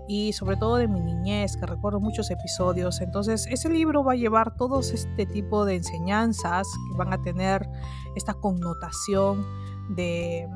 y 0.08 0.32
sobre 0.32 0.56
todo 0.56 0.76
de 0.76 0.88
mi 0.88 1.00
niñez, 1.00 1.56
que 1.56 1.66
recuerdo 1.66 2.00
muchos 2.00 2.30
episodios. 2.30 3.00
Entonces, 3.00 3.46
ese 3.50 3.68
libro 3.68 4.04
va 4.04 4.12
a 4.12 4.16
llevar 4.16 4.56
todos 4.56 4.92
este 4.92 5.26
tipo 5.26 5.64
de 5.64 5.76
enseñanzas 5.76 6.66
que 6.90 6.96
van 6.96 7.12
a 7.12 7.22
tener 7.22 7.68
esta 8.14 8.34
connotación 8.34 9.44
de, 9.90 10.48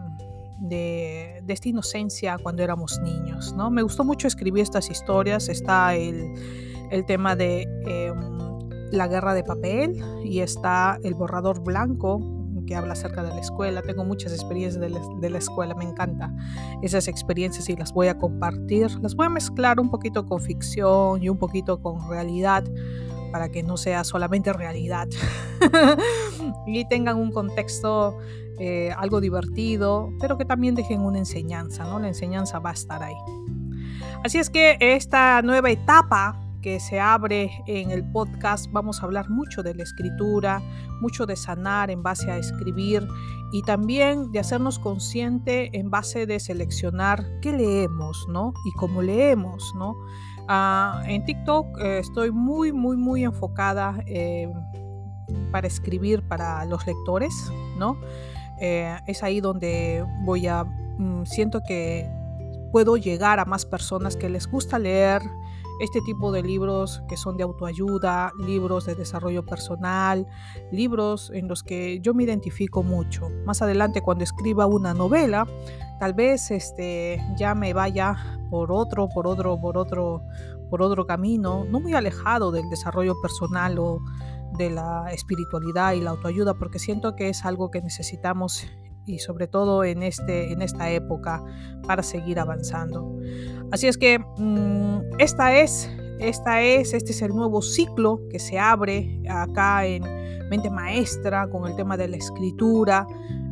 de, 0.61 1.43
esta 1.49 1.69
inocencia 1.69 2.39
cuando 2.43 2.63
éramos 2.63 3.01
niños. 3.01 3.53
¿no? 3.55 3.71
Me 3.71 3.83
gustó 3.83 4.05
mucho 4.05 4.29
escribir 4.29 4.63
estas 4.63 4.91
historias. 4.91 5.49
Está 5.49 5.95
el, 5.97 6.33
el 6.91 7.05
tema 7.05 7.35
de 7.35 7.63
em, 7.87 8.61
la 8.93 9.09
guerra 9.09 9.35
de 9.35 9.45
papel 9.45 10.01
y 10.25 10.41
está 10.41 10.99
el 11.03 11.15
borrador 11.15 11.63
blanco 11.63 12.40
que 12.71 12.77
habla 12.77 12.93
acerca 12.93 13.25
de 13.25 13.31
la 13.31 13.41
escuela. 13.41 13.83
Tengo 13.83 14.05
muchas 14.05 14.33
experiencias 14.33 14.81
de 14.81 15.29
la, 15.29 15.39
escuela, 15.39 15.75
me 15.75 15.83
encanta 15.83 16.33
esas 16.83 17.09
experiencias 17.09 17.69
y 17.69 17.75
las 17.75 17.93
voy 17.93 18.07
a 18.07 18.17
compartir. 18.17 18.93
Las 19.01 19.17
voy 19.17 19.27
a 19.27 19.29
mezclar 19.29 19.81
un 19.81 19.91
poquito 19.91 20.25
con 20.25 20.41
ficción 20.41 21.21
y 21.21 21.29
un 21.29 21.37
poquito 21.37 21.83
con 21.83 22.09
realidad 22.09 22.63
para 23.33 23.49
que 23.49 23.65
no 23.65 23.77
sea 23.77 24.05
solamente 24.05 24.53
realidad 24.53 25.09
y 26.67 26.89
tengan 26.89 27.17
un 27.17 27.33
contexto 27.33 28.17
eh, 28.61 28.93
algo 28.97 29.21
divertido, 29.21 30.13
pero 30.21 30.39
que 30.39 30.45
también 30.45 30.77
dejen 30.77 31.01
una 31.01 31.19
enseñanza, 31.19 31.83
¿no? 31.83 31.99
La 31.99 32.07
enseñanza 32.07 32.61
va 32.61 32.71
a 32.71 32.75
estar 32.75 33.03
ahí. 33.03 33.17
Así 34.23 34.39
es 34.39 34.49
que 34.49 34.77
esta 34.79 35.43
nueva 35.43 35.73
etapa 35.73 36.41
que 36.61 36.81
se 36.81 37.01
abre 37.01 37.51
en 37.67 37.91
el 37.91 38.05
podcast 38.11 38.71
vamos 38.73 39.01
a 39.03 39.07
hablar 39.07 39.31
mucho 39.31 39.63
de 39.63 39.75
la 39.75 39.83
escritura, 39.83 40.63
mucho 41.01 41.27
de 41.27 41.37
sanar 41.37 41.91
en 41.91 42.03
base 42.03 42.31
a 42.31 42.39
escribir 42.39 43.07
y 43.53 43.63
también 43.63 44.31
de 44.33 44.39
hacernos 44.39 44.79
consciente 44.79 45.77
en 45.79 45.91
base 45.91 46.27
de 46.27 46.39
seleccionar 46.39 47.25
qué 47.43 47.53
leemos, 47.53 48.27
¿no? 48.29 48.53
Y 48.65 48.73
cómo 48.73 49.03
leemos, 49.03 49.73
¿no? 49.77 49.97
Ah, 50.49 51.03
en 51.07 51.25
TikTok 51.25 51.79
eh, 51.81 51.99
estoy 51.99 52.31
muy, 52.31 52.73
muy, 52.73 52.97
muy 52.97 53.25
enfocada 53.25 54.03
eh, 54.07 54.53
para 55.51 55.67
escribir 55.67 56.23
para 56.27 56.65
los 56.65 56.87
lectores, 56.87 57.33
¿no? 57.79 57.97
Eh, 58.61 58.97
es 59.07 59.23
ahí 59.23 59.41
donde 59.41 60.05
voy 60.25 60.47
a, 60.47 60.65
mm, 60.65 61.25
siento 61.25 61.63
que 61.67 62.09
puedo 62.73 62.97
llegar 62.97 63.41
a 63.41 63.45
más 63.45 63.65
personas 63.65 64.17
que 64.17 64.29
les 64.29 64.47
gusta 64.47 64.79
leer, 64.79 65.23
este 65.81 66.01
tipo 66.03 66.31
de 66.31 66.43
libros 66.43 67.03
que 67.09 67.17
son 67.17 67.37
de 67.37 67.43
autoayuda, 67.43 68.33
libros 68.39 68.85
de 68.85 68.95
desarrollo 68.95 69.45
personal, 69.45 70.27
libros 70.71 71.31
en 71.35 71.49
los 71.49 71.63
que 71.63 72.01
yo 72.01 72.15
me 72.15 72.25
identifico 72.25 72.83
mucho. 72.83 73.29
Más 73.47 73.63
adelante 73.63 74.03
cuando 74.03 74.23
escriba 74.25 74.67
una 74.67 74.95
novela, 74.95 75.47
tal 75.99 76.13
vez 76.15 76.51
este 76.51 77.23
ya 77.37 77.55
me 77.55 77.73
vaya 77.73 78.39
por 78.51 78.71
otro, 78.73 79.09
por 79.09 79.27
otro, 79.27 79.59
por 79.59 79.79
otro, 79.79 80.23
por 80.69 80.83
otro 80.83 81.07
camino, 81.07 81.65
no 81.65 81.81
muy 81.81 81.95
alejado 81.95 82.53
del 82.53 82.69
desarrollo 82.69 83.15
personal 83.21 83.79
o 83.79 84.01
de 84.59 84.69
la 84.69 85.11
espiritualidad 85.13 85.93
y 85.95 86.01
la 86.01 86.11
autoayuda, 86.11 86.55
porque 86.55 86.79
siento 86.79 87.17
que 87.17 87.31
es 87.31 87.45
algo 87.45 87.71
que 87.71 87.81
necesitamos 87.81 88.67
y 89.07 89.19
sobre 89.19 89.47
todo 89.47 89.85
en, 89.85 90.03
este, 90.03 90.53
en 90.53 90.63
esta 90.63 90.91
época 90.91 91.43
para 91.87 92.03
seguir 92.03 92.39
avanzando. 92.39 93.19
Así 93.71 93.87
es 93.87 93.99
que 93.99 94.19
mm, 94.19 95.19
esta 95.19 95.57
es, 95.57 95.91
esta 96.19 96.63
es, 96.63 96.93
este 96.93 97.13
es 97.13 97.23
el 97.23 97.35
nuevo 97.35 97.63
ciclo 97.63 98.21
que 98.31 98.39
se 98.39 98.59
abre 98.59 99.23
acá 99.29 99.87
en 99.87 100.03
Mente 100.49 100.71
Maestra 100.71 101.49
con 101.49 101.67
el 101.67 101.77
tema 101.77 101.97
de 101.97 102.09
la 102.09 102.17
escritura. 102.17 103.07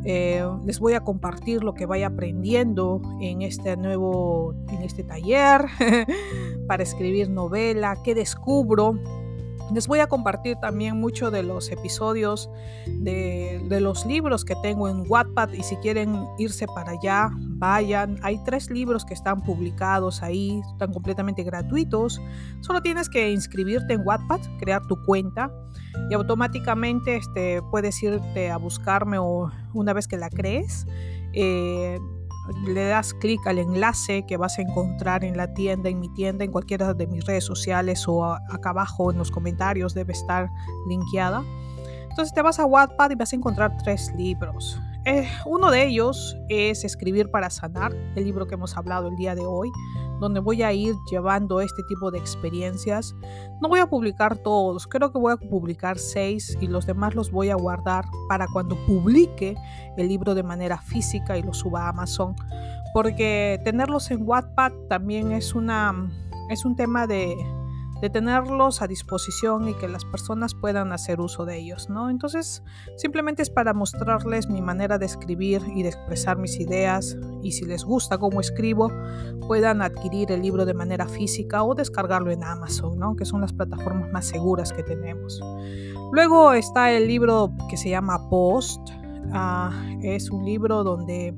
Eh, 0.04 0.44
les 0.64 0.80
voy 0.80 0.94
a 0.94 1.00
compartir 1.00 1.62
lo 1.62 1.74
que 1.74 1.86
vaya 1.86 2.08
aprendiendo 2.08 3.00
en 3.20 3.42
este 3.42 3.76
nuevo, 3.76 4.54
en 4.68 4.82
este 4.82 5.04
taller 5.04 5.66
para 6.66 6.82
escribir 6.82 7.30
novela, 7.30 7.96
qué 8.04 8.14
descubro 8.14 8.98
les 9.72 9.86
voy 9.86 10.00
a 10.00 10.06
compartir 10.06 10.56
también 10.56 10.98
mucho 10.98 11.30
de 11.30 11.42
los 11.42 11.70
episodios 11.70 12.50
de, 12.86 13.60
los 13.80 14.06
libros 14.06 14.44
que 14.44 14.56
tengo 14.62 14.88
en 14.88 15.04
Wattpad 15.06 15.52
y 15.52 15.62
si 15.62 15.76
quieren 15.76 16.26
irse 16.38 16.66
para 16.66 16.92
allá, 16.92 17.30
vayan. 17.36 18.18
Hay 18.22 18.42
tres 18.44 18.70
libros 18.70 19.04
que 19.04 19.14
están 19.14 19.42
publicados 19.42 20.22
ahí, 20.22 20.60
están 20.72 20.92
completamente 20.92 21.42
gratuitos. 21.44 22.20
Solo 22.60 22.80
tienes 22.80 23.08
que 23.08 23.30
inscribirte 23.30 23.94
en 23.94 24.02
Wattpad, 24.04 24.40
crear 24.58 24.86
tu 24.86 25.02
cuenta 25.04 25.52
y 26.10 26.14
automáticamente 26.14 27.16
este, 27.16 27.62
puedes 27.70 28.02
irte 28.02 28.50
a 28.50 28.56
buscarme 28.56 29.18
o 29.18 29.50
una 29.74 29.92
vez 29.92 30.08
que 30.08 30.16
la 30.16 30.30
crees. 30.30 30.86
Eh, 31.34 31.98
le 32.66 32.84
das 32.84 33.14
clic 33.14 33.46
al 33.46 33.58
enlace 33.58 34.24
que 34.26 34.36
vas 34.36 34.58
a 34.58 34.62
encontrar 34.62 35.24
en 35.24 35.36
la 35.36 35.52
tienda, 35.54 35.88
en 35.88 36.00
mi 36.00 36.08
tienda, 36.08 36.44
en 36.44 36.52
cualquiera 36.52 36.94
de 36.94 37.06
mis 37.06 37.24
redes 37.24 37.44
sociales 37.44 38.06
o 38.08 38.24
acá 38.24 38.70
abajo 38.70 39.10
en 39.10 39.18
los 39.18 39.30
comentarios 39.30 39.94
debe 39.94 40.12
estar 40.12 40.50
linkeada. 40.88 41.44
Entonces 42.10 42.34
te 42.34 42.42
vas 42.42 42.58
a 42.58 42.66
Wattpad 42.66 43.10
y 43.10 43.14
vas 43.14 43.32
a 43.32 43.36
encontrar 43.36 43.76
tres 43.78 44.12
libros. 44.16 44.80
Eh, 45.04 45.28
uno 45.46 45.70
de 45.70 45.86
ellos 45.86 46.36
es 46.48 46.84
Escribir 46.84 47.30
para 47.30 47.48
Sanar, 47.50 47.94
el 48.16 48.24
libro 48.24 48.46
que 48.46 48.54
hemos 48.54 48.76
hablado 48.76 49.08
el 49.08 49.16
día 49.16 49.34
de 49.34 49.42
hoy 49.46 49.70
donde 50.20 50.40
voy 50.40 50.62
a 50.62 50.72
ir 50.72 50.94
llevando 51.10 51.60
este 51.60 51.82
tipo 51.84 52.10
de 52.10 52.18
experiencias. 52.18 53.14
No 53.60 53.68
voy 53.68 53.80
a 53.80 53.86
publicar 53.86 54.36
todos, 54.36 54.86
creo 54.86 55.12
que 55.12 55.18
voy 55.18 55.32
a 55.32 55.36
publicar 55.36 55.98
seis 55.98 56.56
y 56.60 56.66
los 56.66 56.86
demás 56.86 57.14
los 57.14 57.30
voy 57.30 57.50
a 57.50 57.56
guardar 57.56 58.04
para 58.28 58.46
cuando 58.52 58.76
publique 58.86 59.56
el 59.96 60.08
libro 60.08 60.34
de 60.34 60.42
manera 60.42 60.78
física 60.78 61.36
y 61.38 61.42
lo 61.42 61.54
suba 61.54 61.86
a 61.86 61.88
Amazon, 61.90 62.34
porque 62.94 63.60
tenerlos 63.64 64.10
en 64.10 64.26
Wattpad 64.26 64.72
también 64.88 65.32
es 65.32 65.54
una 65.54 65.94
es 66.50 66.64
un 66.64 66.76
tema 66.76 67.06
de 67.06 67.36
de 68.00 68.10
tenerlos 68.10 68.82
a 68.82 68.86
disposición 68.86 69.68
y 69.68 69.74
que 69.74 69.88
las 69.88 70.04
personas 70.04 70.54
puedan 70.54 70.92
hacer 70.92 71.20
uso 71.20 71.44
de 71.44 71.58
ellos, 71.58 71.88
¿no? 71.88 72.10
Entonces, 72.10 72.62
simplemente 72.96 73.42
es 73.42 73.50
para 73.50 73.74
mostrarles 73.74 74.48
mi 74.48 74.62
manera 74.62 74.98
de 74.98 75.06
escribir 75.06 75.62
y 75.74 75.82
de 75.82 75.88
expresar 75.88 76.38
mis 76.38 76.60
ideas 76.60 77.16
y 77.42 77.52
si 77.52 77.64
les 77.64 77.84
gusta 77.84 78.18
cómo 78.18 78.40
escribo, 78.40 78.92
puedan 79.46 79.82
adquirir 79.82 80.30
el 80.32 80.42
libro 80.42 80.64
de 80.64 80.74
manera 80.74 81.06
física 81.06 81.62
o 81.62 81.74
descargarlo 81.74 82.30
en 82.30 82.44
Amazon, 82.44 82.98
¿no? 82.98 83.16
Que 83.16 83.24
son 83.24 83.40
las 83.40 83.52
plataformas 83.52 84.12
más 84.12 84.26
seguras 84.26 84.72
que 84.72 84.82
tenemos. 84.82 85.40
Luego 86.12 86.52
está 86.52 86.92
el 86.92 87.06
libro 87.06 87.52
que 87.68 87.76
se 87.76 87.90
llama 87.90 88.28
Post. 88.30 88.80
Ah, 89.32 89.72
es 90.02 90.30
un 90.30 90.44
libro 90.44 90.84
donde 90.84 91.34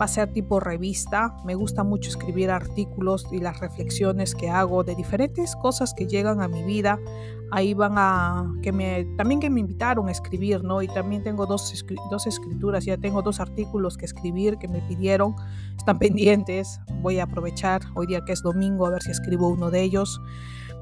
va 0.00 0.06
a 0.06 0.08
ser 0.08 0.32
tipo 0.32 0.60
revista. 0.60 1.36
Me 1.44 1.54
gusta 1.54 1.84
mucho 1.84 2.08
escribir 2.08 2.50
artículos 2.50 3.26
y 3.30 3.38
las 3.38 3.60
reflexiones 3.60 4.34
que 4.34 4.48
hago 4.48 4.82
de 4.82 4.94
diferentes 4.94 5.54
cosas 5.56 5.92
que 5.94 6.06
llegan 6.06 6.40
a 6.40 6.48
mi 6.48 6.62
vida. 6.62 6.98
Ahí 7.52 7.74
van 7.74 7.94
a 7.96 8.50
que 8.62 8.72
me 8.72 9.04
también 9.16 9.40
que 9.40 9.50
me 9.50 9.60
invitaron 9.60 10.08
a 10.08 10.12
escribir, 10.12 10.62
¿no? 10.62 10.82
Y 10.82 10.88
también 10.88 11.22
tengo 11.22 11.46
dos, 11.46 11.84
dos 12.10 12.26
escrituras, 12.26 12.84
ya 12.84 12.96
tengo 12.96 13.22
dos 13.22 13.40
artículos 13.40 13.96
que 13.98 14.06
escribir 14.06 14.56
que 14.56 14.68
me 14.68 14.80
pidieron, 14.82 15.34
están 15.76 15.98
pendientes. 15.98 16.80
Voy 17.02 17.18
a 17.18 17.24
aprovechar 17.24 17.82
hoy 17.94 18.06
día 18.06 18.24
que 18.24 18.32
es 18.32 18.42
domingo 18.42 18.86
a 18.86 18.90
ver 18.90 19.02
si 19.02 19.10
escribo 19.10 19.48
uno 19.48 19.70
de 19.70 19.82
ellos. 19.82 20.20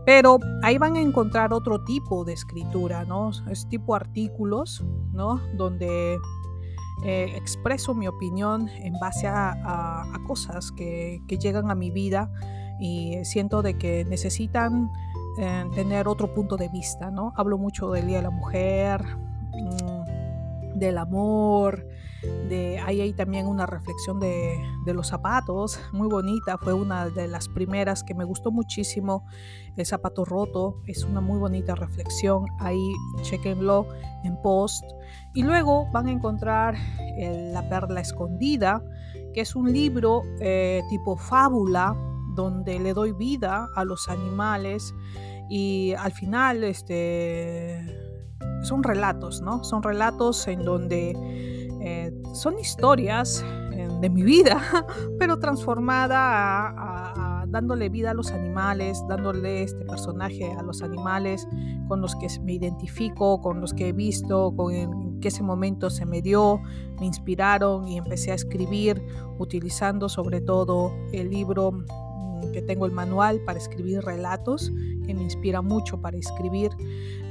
Pero 0.07 0.39
ahí 0.63 0.79
van 0.79 0.97
a 0.97 1.01
encontrar 1.01 1.53
otro 1.53 1.85
tipo 1.85 2.25
de 2.25 2.33
escritura, 2.33 3.05
¿no? 3.05 3.31
Es 3.51 3.69
tipo 3.69 3.95
artículos, 3.95 4.85
¿no? 5.13 5.41
Donde 5.57 6.19
eh, 7.05 7.33
expreso 7.37 7.95
mi 7.95 8.09
opinión 8.09 8.69
en 8.69 8.95
base 8.99 9.27
a, 9.29 10.05
cosas 10.27 10.73
que, 10.73 11.21
llegan 11.29 11.71
a 11.71 11.75
mi 11.75 11.91
vida 11.91 12.31
y 12.81 13.17
siento 13.25 13.63
de 13.63 13.79
que 13.79 14.05
necesitan 14.05 14.91
eh, 15.39 15.65
tener 15.75 16.09
otro 16.09 16.35
punto 16.35 16.57
de 16.57 16.69
vista, 16.69 17.11
¿no? 17.11 17.33
Hablo 17.37 17.59
mucho 17.59 17.91
del 17.93 18.07
Día 18.07 18.19
de 18.19 18.25
la 18.25 18.31
Mujer, 18.31 19.03
mm, 19.53 20.79
del 20.79 20.99
amor, 20.99 21.87
de, 22.23 22.79
ahí 22.81 23.01
hay 23.01 23.13
también 23.13 23.47
una 23.47 23.67
reflexión 23.67 24.19
de, 24.21 24.59
los 24.87 25.09
zapatos, 25.09 25.79
muy 25.93 26.09
bonita, 26.09 26.57
fue 26.57 26.73
una 26.73 27.11
de 27.11 27.29
las 27.29 27.49
primeras 27.49 28.03
que 28.03 28.15
me 28.15 28.25
gustó 28.25 28.51
muchísimo, 28.51 29.27
el 29.77 29.85
zapato 29.85 30.25
roto, 30.25 30.81
es 30.87 31.05
una 31.05 31.21
muy 31.21 31.39
bonita 31.39 31.75
reflexión, 31.75 32.47
ahí 32.59 32.93
chequenlo 33.23 33.87
en 34.25 34.41
post. 34.41 34.85
Y 35.35 35.43
luego 35.43 35.87
van 35.93 36.07
a 36.07 36.11
encontrar 36.11 36.75
La 37.53 37.69
perla 37.69 38.01
escondida, 38.01 38.83
que 39.35 39.43
es 39.43 39.55
un 39.55 39.73
libro 39.73 40.23
eh, 40.41 40.83
tipo 40.89 41.17
fábula, 41.17 41.97
donde 42.35 42.79
le 42.79 42.95
doy 42.95 43.13
vida 43.13 43.69
a 43.75 43.85
los 43.85 44.09
animales 44.09 44.95
y 45.49 45.93
al 45.95 46.13
final 46.13 46.63
este, 46.63 47.85
son 48.63 48.83
relatos, 48.83 49.41
¿no? 49.41 49.65
Son 49.65 49.83
relatos 49.83 50.47
en 50.47 50.65
donde 50.65 51.57
son 52.39 52.59
historias 52.59 53.45
eh, 53.73 53.89
de 54.01 54.11
mi 54.11 54.23
vida, 54.23 54.63
pero 55.19 55.39
transformada 55.39 56.69
a, 56.69 57.45
dándole 57.49 57.89
vida 57.89 58.11
a 58.11 58.15
los 58.15 58.31
animales, 58.31 59.03
dándole 59.09 59.63
este 59.63 59.85
personaje 59.85 60.53
a 60.53 60.63
los 60.63 60.83
animales 60.83 61.49
con 61.89 62.01
los 62.01 62.15
que 62.17 62.29
me 62.43 62.53
identifico, 62.53 63.41
con 63.41 63.61
los 63.61 63.73
que 63.73 63.89
he 63.89 63.93
visto, 63.93 64.55
con 64.55 65.19
que 65.21 65.29
ese 65.29 65.43
momento 65.43 65.91
se 65.91 66.07
me 66.07 66.23
dio, 66.23 66.61
me 67.01 67.07
inspiraron 67.07 67.89
y 67.89 67.97
empecé 67.97 68.33
a 68.33 68.35
escribir 68.35 69.03
utilizando 69.39 70.09
sobre 70.09 70.41
todo 70.41 70.93
el 71.13 71.31
libro 71.31 71.73
mm, 71.73 72.53
que 72.53 72.63
tengo 72.63 72.87
el 72.87 72.93
manual 72.93 73.41
para 73.45 73.59
escribir 73.59 74.03
relatos, 74.03 74.71
que 75.09 75.15
me 75.15 75.23
inspira 75.23 75.63
mucho 75.63 76.01
para 76.03 76.19
escribir. 76.19 76.71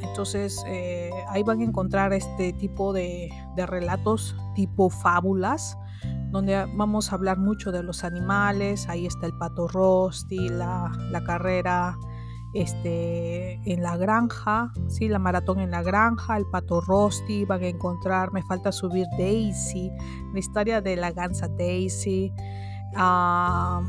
Entonces 0.02 0.64
eh, 0.68 1.12
ahí 1.30 1.44
van 1.44 1.62
a 1.62 1.64
encontrar 1.64 2.12
este 2.12 2.52
tipo 2.54 2.92
de, 2.92 3.30
relatos 3.56 4.36
tipo 4.56 4.90
fábulas, 4.90 5.78
donde 6.32 6.66
vamos 6.76 7.12
a 7.12 7.16
hablar 7.16 7.38
mucho 7.38 7.72
de 7.72 7.84
los 7.84 8.04
animales. 8.04 8.90
Ahí 8.90 9.06
está 9.06 9.28
el 9.28 9.38
pato 9.38 9.68
rosti, 9.68 10.50
la, 10.50 10.92
la 11.12 11.24
carrera 11.24 11.98
este, 12.54 13.54
en 13.72 13.84
la 13.84 13.96
granja, 13.98 14.72
¿sí? 14.88 15.08
la 15.08 15.20
maratón 15.20 15.60
en 15.60 15.70
la 15.70 15.84
granja, 15.84 16.38
el 16.38 16.48
pato 16.48 16.82
rosti, 16.82 17.46
van 17.46 17.62
a 17.62 17.68
encontrar, 17.68 18.32
me 18.32 18.42
falta 18.42 18.72
subir 18.72 19.06
Daisy, 19.20 19.92
la 20.34 20.40
historia 20.40 20.82
de 20.82 20.96
la 20.96 21.12
gansa 21.12 21.48
Daisy. 21.48 22.34
Ah, 22.96 23.84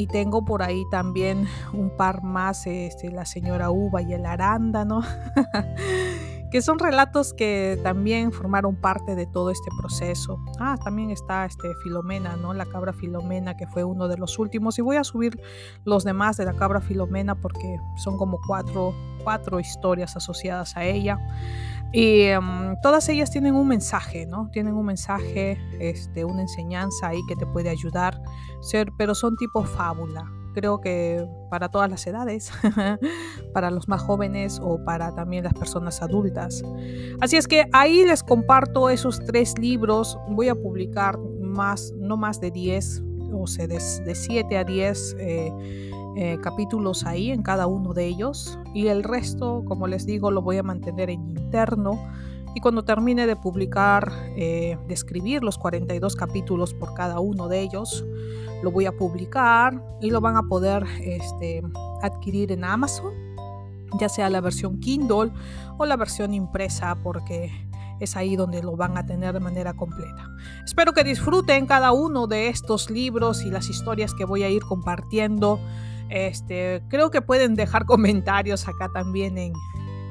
y 0.00 0.06
tengo 0.06 0.42
por 0.42 0.62
ahí 0.62 0.84
también 0.90 1.46
un 1.74 1.90
par 1.94 2.22
más, 2.22 2.66
este, 2.66 3.10
la 3.10 3.26
señora 3.26 3.70
Uva 3.70 4.00
y 4.00 4.14
el 4.14 4.24
arándano. 4.24 5.02
que 6.50 6.62
son 6.62 6.78
relatos 6.78 7.32
que 7.32 7.78
también 7.82 8.32
formaron 8.32 8.76
parte 8.76 9.14
de 9.14 9.26
todo 9.26 9.50
este 9.50 9.70
proceso. 9.78 10.38
Ah, 10.58 10.76
también 10.82 11.10
está 11.10 11.44
este 11.44 11.74
Filomena, 11.82 12.36
¿no? 12.36 12.52
La 12.54 12.66
cabra 12.66 12.92
Filomena, 12.92 13.56
que 13.56 13.66
fue 13.66 13.84
uno 13.84 14.08
de 14.08 14.16
los 14.16 14.38
últimos. 14.38 14.78
Y 14.78 14.82
voy 14.82 14.96
a 14.96 15.04
subir 15.04 15.40
los 15.84 16.04
demás 16.04 16.36
de 16.36 16.44
la 16.44 16.54
cabra 16.54 16.80
Filomena 16.80 17.34
porque 17.34 17.76
son 17.96 18.16
como 18.16 18.38
cuatro, 18.46 18.94
cuatro 19.22 19.60
historias 19.60 20.16
asociadas 20.16 20.76
a 20.76 20.84
ella. 20.84 21.18
Y 21.92 22.22
em, 22.22 22.76
todas 22.82 23.08
ellas 23.08 23.30
tienen 23.30 23.54
un 23.54 23.68
mensaje, 23.68 24.26
¿no? 24.26 24.48
Tienen 24.52 24.74
un 24.74 24.86
mensaje, 24.86 25.58
este, 25.80 26.24
una 26.24 26.42
enseñanza 26.42 27.08
ahí 27.08 27.20
que 27.28 27.36
te 27.36 27.46
puede 27.46 27.68
ayudar, 27.68 28.20
ser, 28.60 28.92
pero 28.96 29.14
son 29.14 29.36
tipo 29.36 29.64
fábula 29.64 30.30
creo 30.52 30.80
que 30.80 31.26
para 31.50 31.68
todas 31.68 31.90
las 31.90 32.06
edades, 32.06 32.52
para 33.52 33.70
los 33.70 33.88
más 33.88 34.02
jóvenes 34.02 34.60
o 34.62 34.82
para 34.84 35.14
también 35.14 35.44
las 35.44 35.54
personas 35.54 36.02
adultas. 36.02 36.62
Así 37.20 37.36
es 37.36 37.48
que 37.48 37.66
ahí 37.72 38.04
les 38.04 38.22
comparto 38.22 38.90
esos 38.90 39.20
tres 39.24 39.58
libros. 39.58 40.18
Voy 40.28 40.48
a 40.48 40.54
publicar 40.54 41.18
más, 41.18 41.92
no 41.96 42.16
más 42.16 42.40
de 42.40 42.50
10, 42.50 43.02
o 43.32 43.46
sea, 43.46 43.66
de, 43.66 43.80
7 43.80 44.56
a 44.56 44.64
10 44.64 45.16
eh, 45.18 45.52
eh, 46.16 46.38
capítulos 46.42 47.06
ahí 47.06 47.30
en 47.30 47.42
cada 47.42 47.66
uno 47.66 47.92
de 47.94 48.06
ellos. 48.06 48.58
Y 48.74 48.88
el 48.88 49.02
resto, 49.02 49.62
como 49.66 49.86
les 49.86 50.06
digo, 50.06 50.30
lo 50.30 50.42
voy 50.42 50.58
a 50.58 50.62
mantener 50.62 51.10
en 51.10 51.28
interno. 51.30 52.00
Y 52.54 52.60
cuando 52.60 52.84
termine 52.84 53.26
de 53.26 53.36
publicar, 53.36 54.10
eh, 54.36 54.76
de 54.88 54.94
escribir 54.94 55.44
los 55.44 55.56
42 55.56 56.16
capítulos 56.16 56.74
por 56.74 56.94
cada 56.94 57.20
uno 57.20 57.48
de 57.48 57.60
ellos, 57.60 58.04
lo 58.62 58.70
voy 58.70 58.86
a 58.86 58.92
publicar 58.92 59.82
y 60.00 60.10
lo 60.10 60.20
van 60.20 60.36
a 60.36 60.42
poder 60.42 60.84
este, 61.00 61.62
adquirir 62.02 62.52
en 62.52 62.64
Amazon, 62.64 63.12
ya 63.98 64.08
sea 64.08 64.30
la 64.30 64.40
versión 64.40 64.78
Kindle 64.80 65.32
o 65.78 65.86
la 65.86 65.96
versión 65.96 66.34
impresa, 66.34 66.96
porque 67.02 67.50
es 68.00 68.16
ahí 68.16 68.34
donde 68.34 68.62
lo 68.62 68.76
van 68.76 68.96
a 68.96 69.04
tener 69.04 69.34
de 69.34 69.40
manera 69.40 69.74
completa. 69.74 70.28
Espero 70.64 70.92
que 70.92 71.04
disfruten 71.04 71.66
cada 71.66 71.92
uno 71.92 72.26
de 72.26 72.48
estos 72.48 72.90
libros 72.90 73.44
y 73.44 73.50
las 73.50 73.68
historias 73.68 74.14
que 74.14 74.24
voy 74.24 74.42
a 74.42 74.48
ir 74.48 74.62
compartiendo. 74.62 75.60
Este, 76.08 76.82
creo 76.88 77.10
que 77.10 77.20
pueden 77.22 77.54
dejar 77.54 77.84
comentarios 77.84 78.66
acá 78.66 78.88
también 78.92 79.38
en, 79.38 79.52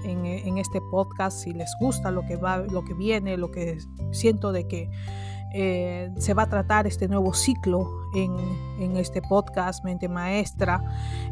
en, 0.03 0.57
este 0.57 0.79
podcast 0.81 1.43
si 1.43 1.53
les 1.53 1.69
gusta 1.79 2.11
lo 2.11 2.25
que 2.25 2.37
va, 2.37 2.59
lo 2.59 2.85
que 2.85 2.93
viene, 2.93 3.37
lo 3.37 3.51
que 3.51 3.79
siento 4.11 4.51
de 4.51 4.67
que 4.67 4.89
eh, 5.53 6.11
se 6.17 6.33
va 6.33 6.43
a 6.43 6.49
tratar 6.49 6.87
este 6.87 7.07
nuevo 7.07 7.33
ciclo 7.33 7.89
en, 8.13 8.35
en, 8.79 8.97
este 8.97 9.21
podcast 9.21 9.83
Mente 9.83 10.07
Maestra 10.07 10.83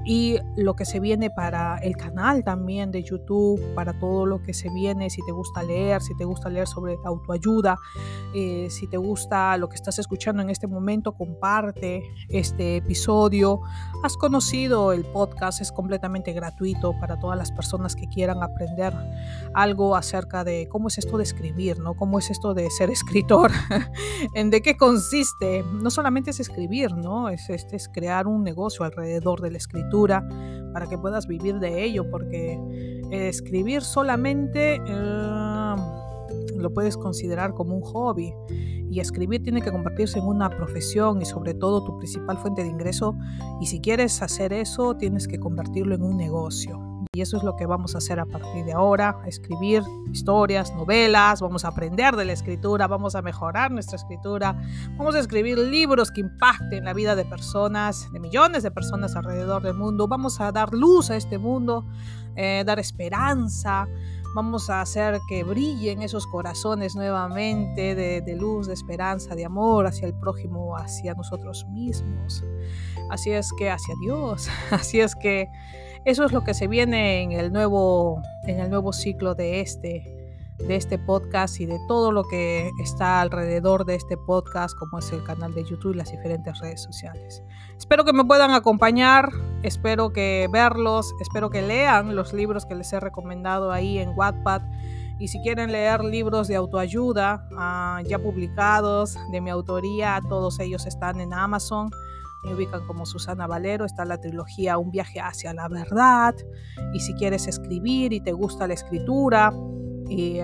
y 0.06 0.38
lo 0.56 0.76
que 0.76 0.86
se 0.86 1.00
viene 1.00 1.30
para 1.30 1.78
el 1.78 1.96
canal 1.98 2.44
también 2.44 2.92
de 2.92 3.04
YouTube, 3.04 3.60
para 3.74 3.98
todo 4.00 4.26
lo 4.26 4.42
que 4.42 4.54
se 4.54 4.70
viene, 4.70 5.10
si 5.10 5.24
te 5.26 5.32
gusta 5.32 5.64
leer, 5.64 6.02
si 6.02 6.16
te 6.16 6.26
gusta 6.26 6.50
leer 6.50 6.68
sobre 6.68 6.98
autoayuda, 7.04 7.78
eh, 8.34 8.68
si 8.70 8.88
te 8.88 8.98
gusta 8.98 9.58
lo 9.58 9.70
que 9.70 9.76
estás 9.76 10.00
escuchando 10.00 10.42
en 10.42 10.50
este 10.50 10.68
momento, 10.68 11.14
comparte 11.14 12.04
este 12.30 12.78
episodio. 12.78 13.62
Has 14.04 14.18
conocido 14.18 14.94
el 14.94 15.06
podcast, 15.06 15.62
es 15.62 15.72
completamente 15.72 16.34
gratuito 16.34 16.94
para 17.00 17.20
todas 17.20 17.38
las 17.38 17.52
personas 17.52 17.96
que 17.96 18.08
quieran 18.08 18.44
aprender 18.44 18.94
algo 19.54 19.96
acerca 19.96 20.44
de 20.44 20.68
cómo 20.70 20.88
es 20.88 20.98
esto 20.98 21.18
de 21.18 21.24
escribir, 21.24 21.80
¿no? 21.80 21.96
Cómo 21.96 22.20
es 22.20 22.30
esto 22.30 22.54
de 22.54 22.70
ser 22.70 22.90
escritor, 22.98 23.52
en 24.34 24.50
de 24.50 24.62
qué 24.62 24.78
consiste. 24.78 25.64
No 25.82 25.90
solamente 25.90 26.32
es 26.32 26.40
escribir, 26.40 26.96
¿no? 26.96 27.30
Es, 27.30 27.50
este, 27.50 27.76
es 27.76 27.90
crear 27.90 28.28
un 28.28 28.44
negocio 28.44 28.86
alrededor 28.86 29.42
de 29.42 29.52
la 29.52 29.58
escritura 29.58 30.28
para 30.74 30.88
que 30.88 30.98
puedas 30.98 31.28
vivir 31.28 31.60
de 31.60 31.84
ello, 31.84 32.10
porque 32.10 32.60
escribir 33.12 33.82
solamente 33.82 34.76
eh, 34.76 35.76
lo 36.56 36.74
puedes 36.74 36.98
considerar 36.98 37.54
como 37.54 37.76
un 37.76 37.82
hobby 37.82 38.34
y 38.90 39.00
escribir 39.00 39.44
tiene 39.44 39.62
que 39.62 39.72
convertirse 39.72 40.20
en 40.20 40.26
una 40.26 40.50
profesión 40.50 41.22
y 41.22 41.26
sobre 41.26 41.54
todo 41.54 41.84
tu 41.84 41.98
principal 41.98 42.38
fuente 42.38 42.64
de 42.64 42.70
ingreso 42.70 43.16
y 43.62 43.68
si 43.68 43.80
quieres 43.82 44.22
hacer 44.22 44.54
eso 44.54 44.96
tienes 44.96 45.28
que 45.28 45.40
convertirlo 45.40 45.96
en 45.96 46.04
un 46.04 46.18
negocio. 46.18 46.97
Y 47.18 47.22
eso 47.22 47.36
es 47.36 47.42
lo 47.42 47.56
que 47.56 47.66
vamos 47.66 47.96
a 47.96 47.98
hacer 47.98 48.20
a 48.20 48.28
partir 48.28 48.64
de 48.64 48.74
ahora, 48.74 49.18
escribir 49.26 49.82
historias, 50.14 50.72
novelas, 50.76 51.42
vamos 51.42 51.66
a 51.66 51.70
aprender 51.70 52.16
de 52.16 52.26
la 52.26 52.34
escritura, 52.34 52.86
vamos 52.86 53.16
a 53.16 53.24
mejorar 53.24 53.72
nuestra 53.72 53.96
escritura, 53.96 54.56
vamos 54.98 55.16
a 55.16 55.20
escribir 55.20 55.58
libros 55.58 56.12
que 56.12 56.22
impacten 56.22 56.86
la 56.86 56.94
vida 56.94 57.16
de 57.16 57.26
personas, 57.26 58.08
de 58.12 58.20
millones 58.20 58.62
de 58.62 58.70
personas 58.70 59.16
alrededor 59.16 59.64
del 59.64 59.74
mundo, 59.74 60.08
vamos 60.08 60.40
a 60.40 60.52
dar 60.52 60.76
luz 60.76 61.10
a 61.10 61.16
este 61.16 61.40
mundo, 61.40 61.88
eh, 62.36 62.62
dar 62.68 62.78
esperanza, 62.78 63.88
vamos 64.36 64.70
a 64.70 64.82
hacer 64.82 65.20
que 65.28 65.44
brillen 65.44 66.04
esos 66.04 66.28
corazones 66.28 66.96
nuevamente 66.96 67.96
de, 67.96 68.22
de, 68.22 68.36
luz, 68.36 68.68
de 68.68 68.76
esperanza, 68.76 69.34
de 69.34 69.44
amor 69.44 69.88
hacia 69.88 70.08
el 70.08 70.14
prójimo, 70.14 70.78
hacia 70.78 71.16
nosotros 71.16 71.66
mismos. 71.72 72.44
Así 73.10 73.32
es 73.32 73.52
que 73.58 73.72
hacia 73.72 73.96
Dios, 74.04 74.50
así 74.70 75.00
es 75.00 75.16
que 75.16 75.48
eso 76.06 76.24
es 76.24 76.32
lo 76.32 76.44
que 76.44 76.54
se 76.54 76.68
viene 76.68 77.22
en 77.22 77.32
el 77.32 77.52
nuevo, 77.52 78.22
en 78.44 78.60
el 78.60 78.70
nuevo 78.70 78.94
ciclo 78.94 79.36
de 79.36 79.62
este, 79.62 80.04
de 80.58 80.76
este 80.76 80.98
podcast 80.98 81.60
y 81.60 81.66
de 81.66 81.78
todo 81.88 82.12
lo 82.12 82.24
que 82.24 82.72
está 82.82 83.22
alrededor 83.22 83.86
de 83.86 83.96
este 83.96 84.18
podcast, 84.18 84.76
como 84.78 85.00
es 85.00 85.12
el 85.12 85.24
canal 85.24 85.54
de 85.54 85.64
YouTube 85.64 85.94
y 85.94 85.98
las 85.98 86.12
diferentes 86.12 86.60
redes 86.60 86.82
sociales. 86.82 87.44
Espero 87.78 88.06
que 88.06 88.14
me 88.14 88.26
puedan 88.26 88.52
acompañar, 88.52 89.30
espero 89.64 90.12
que 90.12 90.48
verlos, 90.52 91.14
espero 91.22 91.50
que 91.50 91.62
lean 91.62 92.16
los 92.16 92.34
libros 92.34 92.66
que 92.66 92.76
les 92.76 92.92
he 92.94 93.00
recomendado 93.00 93.72
ahí 93.72 94.00
en 94.00 94.10
Wattpad. 94.16 94.62
Y 95.20 95.30
si 95.30 95.42
quieren 95.42 95.72
leer 95.72 96.04
libros 96.04 96.48
de 96.48 96.56
autoayuda 96.56 97.48
ah, 97.58 98.02
ya 98.06 98.20
publicados 98.20 99.18
de 99.32 99.42
mi 99.42 99.50
autoría, 99.50 100.22
todos 100.30 100.60
ellos 100.60 100.86
están 100.86 101.20
en 101.20 101.34
Amazon 101.34 101.90
me 102.48 102.56
ubican 102.56 102.86
como 102.88 103.06
Susana 103.06 103.48
Valero, 103.48 103.86
está 103.86 104.06
la 104.06 104.18
trilogía 104.20 104.78
Un 104.78 104.92
viaje 104.92 105.20
hacia 105.20 105.54
la 105.54 105.68
verdad, 105.68 106.36
y 106.94 107.00
si 107.00 107.14
quieres 107.14 107.48
escribir 107.48 108.14
y 108.14 108.22
te 108.22 108.32
gusta 108.32 108.68
la 108.68 108.74
escritura, 108.74 109.52
y, 110.10 110.40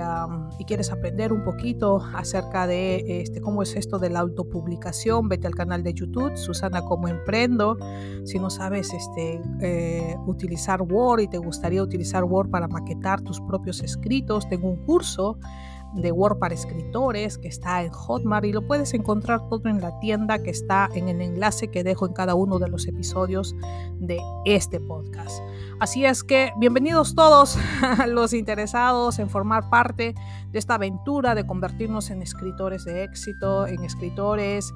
quieres 0.66 0.92
aprender 0.92 1.34
un 1.34 1.44
poquito 1.44 2.02
acerca 2.16 2.68
de 2.68 3.22
este, 3.22 3.42
cómo 3.42 3.64
es 3.64 3.76
esto 3.76 4.00
de 4.00 4.10
la 4.10 4.20
autopublicación, 4.20 5.28
vete 5.28 5.46
al 5.46 5.56
canal 5.56 5.84
de 5.84 5.94
YouTube, 5.94 6.38
Susana 6.38 6.82
Como 6.84 7.10
Emprendo. 7.10 7.78
Si 8.24 8.40
no 8.40 8.50
sabes 8.50 8.94
este, 8.94 9.42
eh, 9.62 10.16
utilizar 10.26 10.82
Word 10.82 11.22
y 11.22 11.28
te 11.28 11.38
gustaría 11.38 11.84
utilizar 11.84 12.24
Word 12.24 12.50
para 12.50 12.70
maquetar 12.70 13.22
tus 13.22 13.42
propios 13.42 13.84
escritos, 13.84 14.48
tengo 14.48 14.70
un 14.70 14.86
curso 14.86 15.38
de 15.96 16.12
Word 16.12 16.40
para 16.40 16.54
escritores 16.54 17.38
que 17.38 17.48
está 17.48 17.84
en 17.84 17.92
Hotmart 17.92 18.46
y 18.46 18.52
lo 18.52 18.66
puedes 18.66 18.94
encontrar 18.94 19.48
todo 19.50 19.70
en 19.70 19.82
la 19.82 20.00
tienda 20.00 20.42
que 20.42 20.50
está 20.50 20.90
en 20.94 21.08
el 21.08 21.22
enlace 21.22 21.70
que 21.70 21.84
dejo 21.84 22.08
en 22.08 22.14
cada 22.14 22.36
uno 22.36 22.60
de 22.60 22.68
los 22.68 22.88
episodios 22.88 23.56
de 24.00 24.20
este 24.46 24.80
podcast. 24.80 25.42
Así 25.80 26.06
es 26.06 26.24
que 26.24 26.52
bienvenidos 26.58 27.16
todos 27.16 27.58
los 28.08 28.34
interesados 28.34 29.20
en 29.20 29.30
formar 29.30 29.70
parte 29.70 30.16
de 30.52 30.60
esta 30.60 30.76
aventura 30.76 31.36
de 31.36 31.46
convertirnos 31.46 32.10
en 32.10 32.22
escritores 32.22 32.86
de 32.86 33.04
éxito, 33.04 33.68
en 33.68 33.84
escritores 33.84 34.74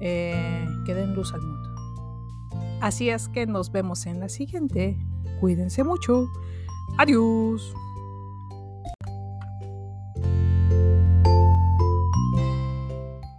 eh, 0.00 0.66
que 0.86 0.94
den 0.94 1.14
luz 1.14 1.32
al 1.34 1.42
mundo. 1.42 1.70
Así 2.80 3.08
es 3.10 3.28
que 3.28 3.46
nos 3.46 3.72
vemos 3.72 4.06
en 4.06 4.20
la 4.20 4.28
siguiente. 4.28 4.98
Cuídense 5.40 5.84
mucho. 5.84 6.26
Adiós. 6.98 7.74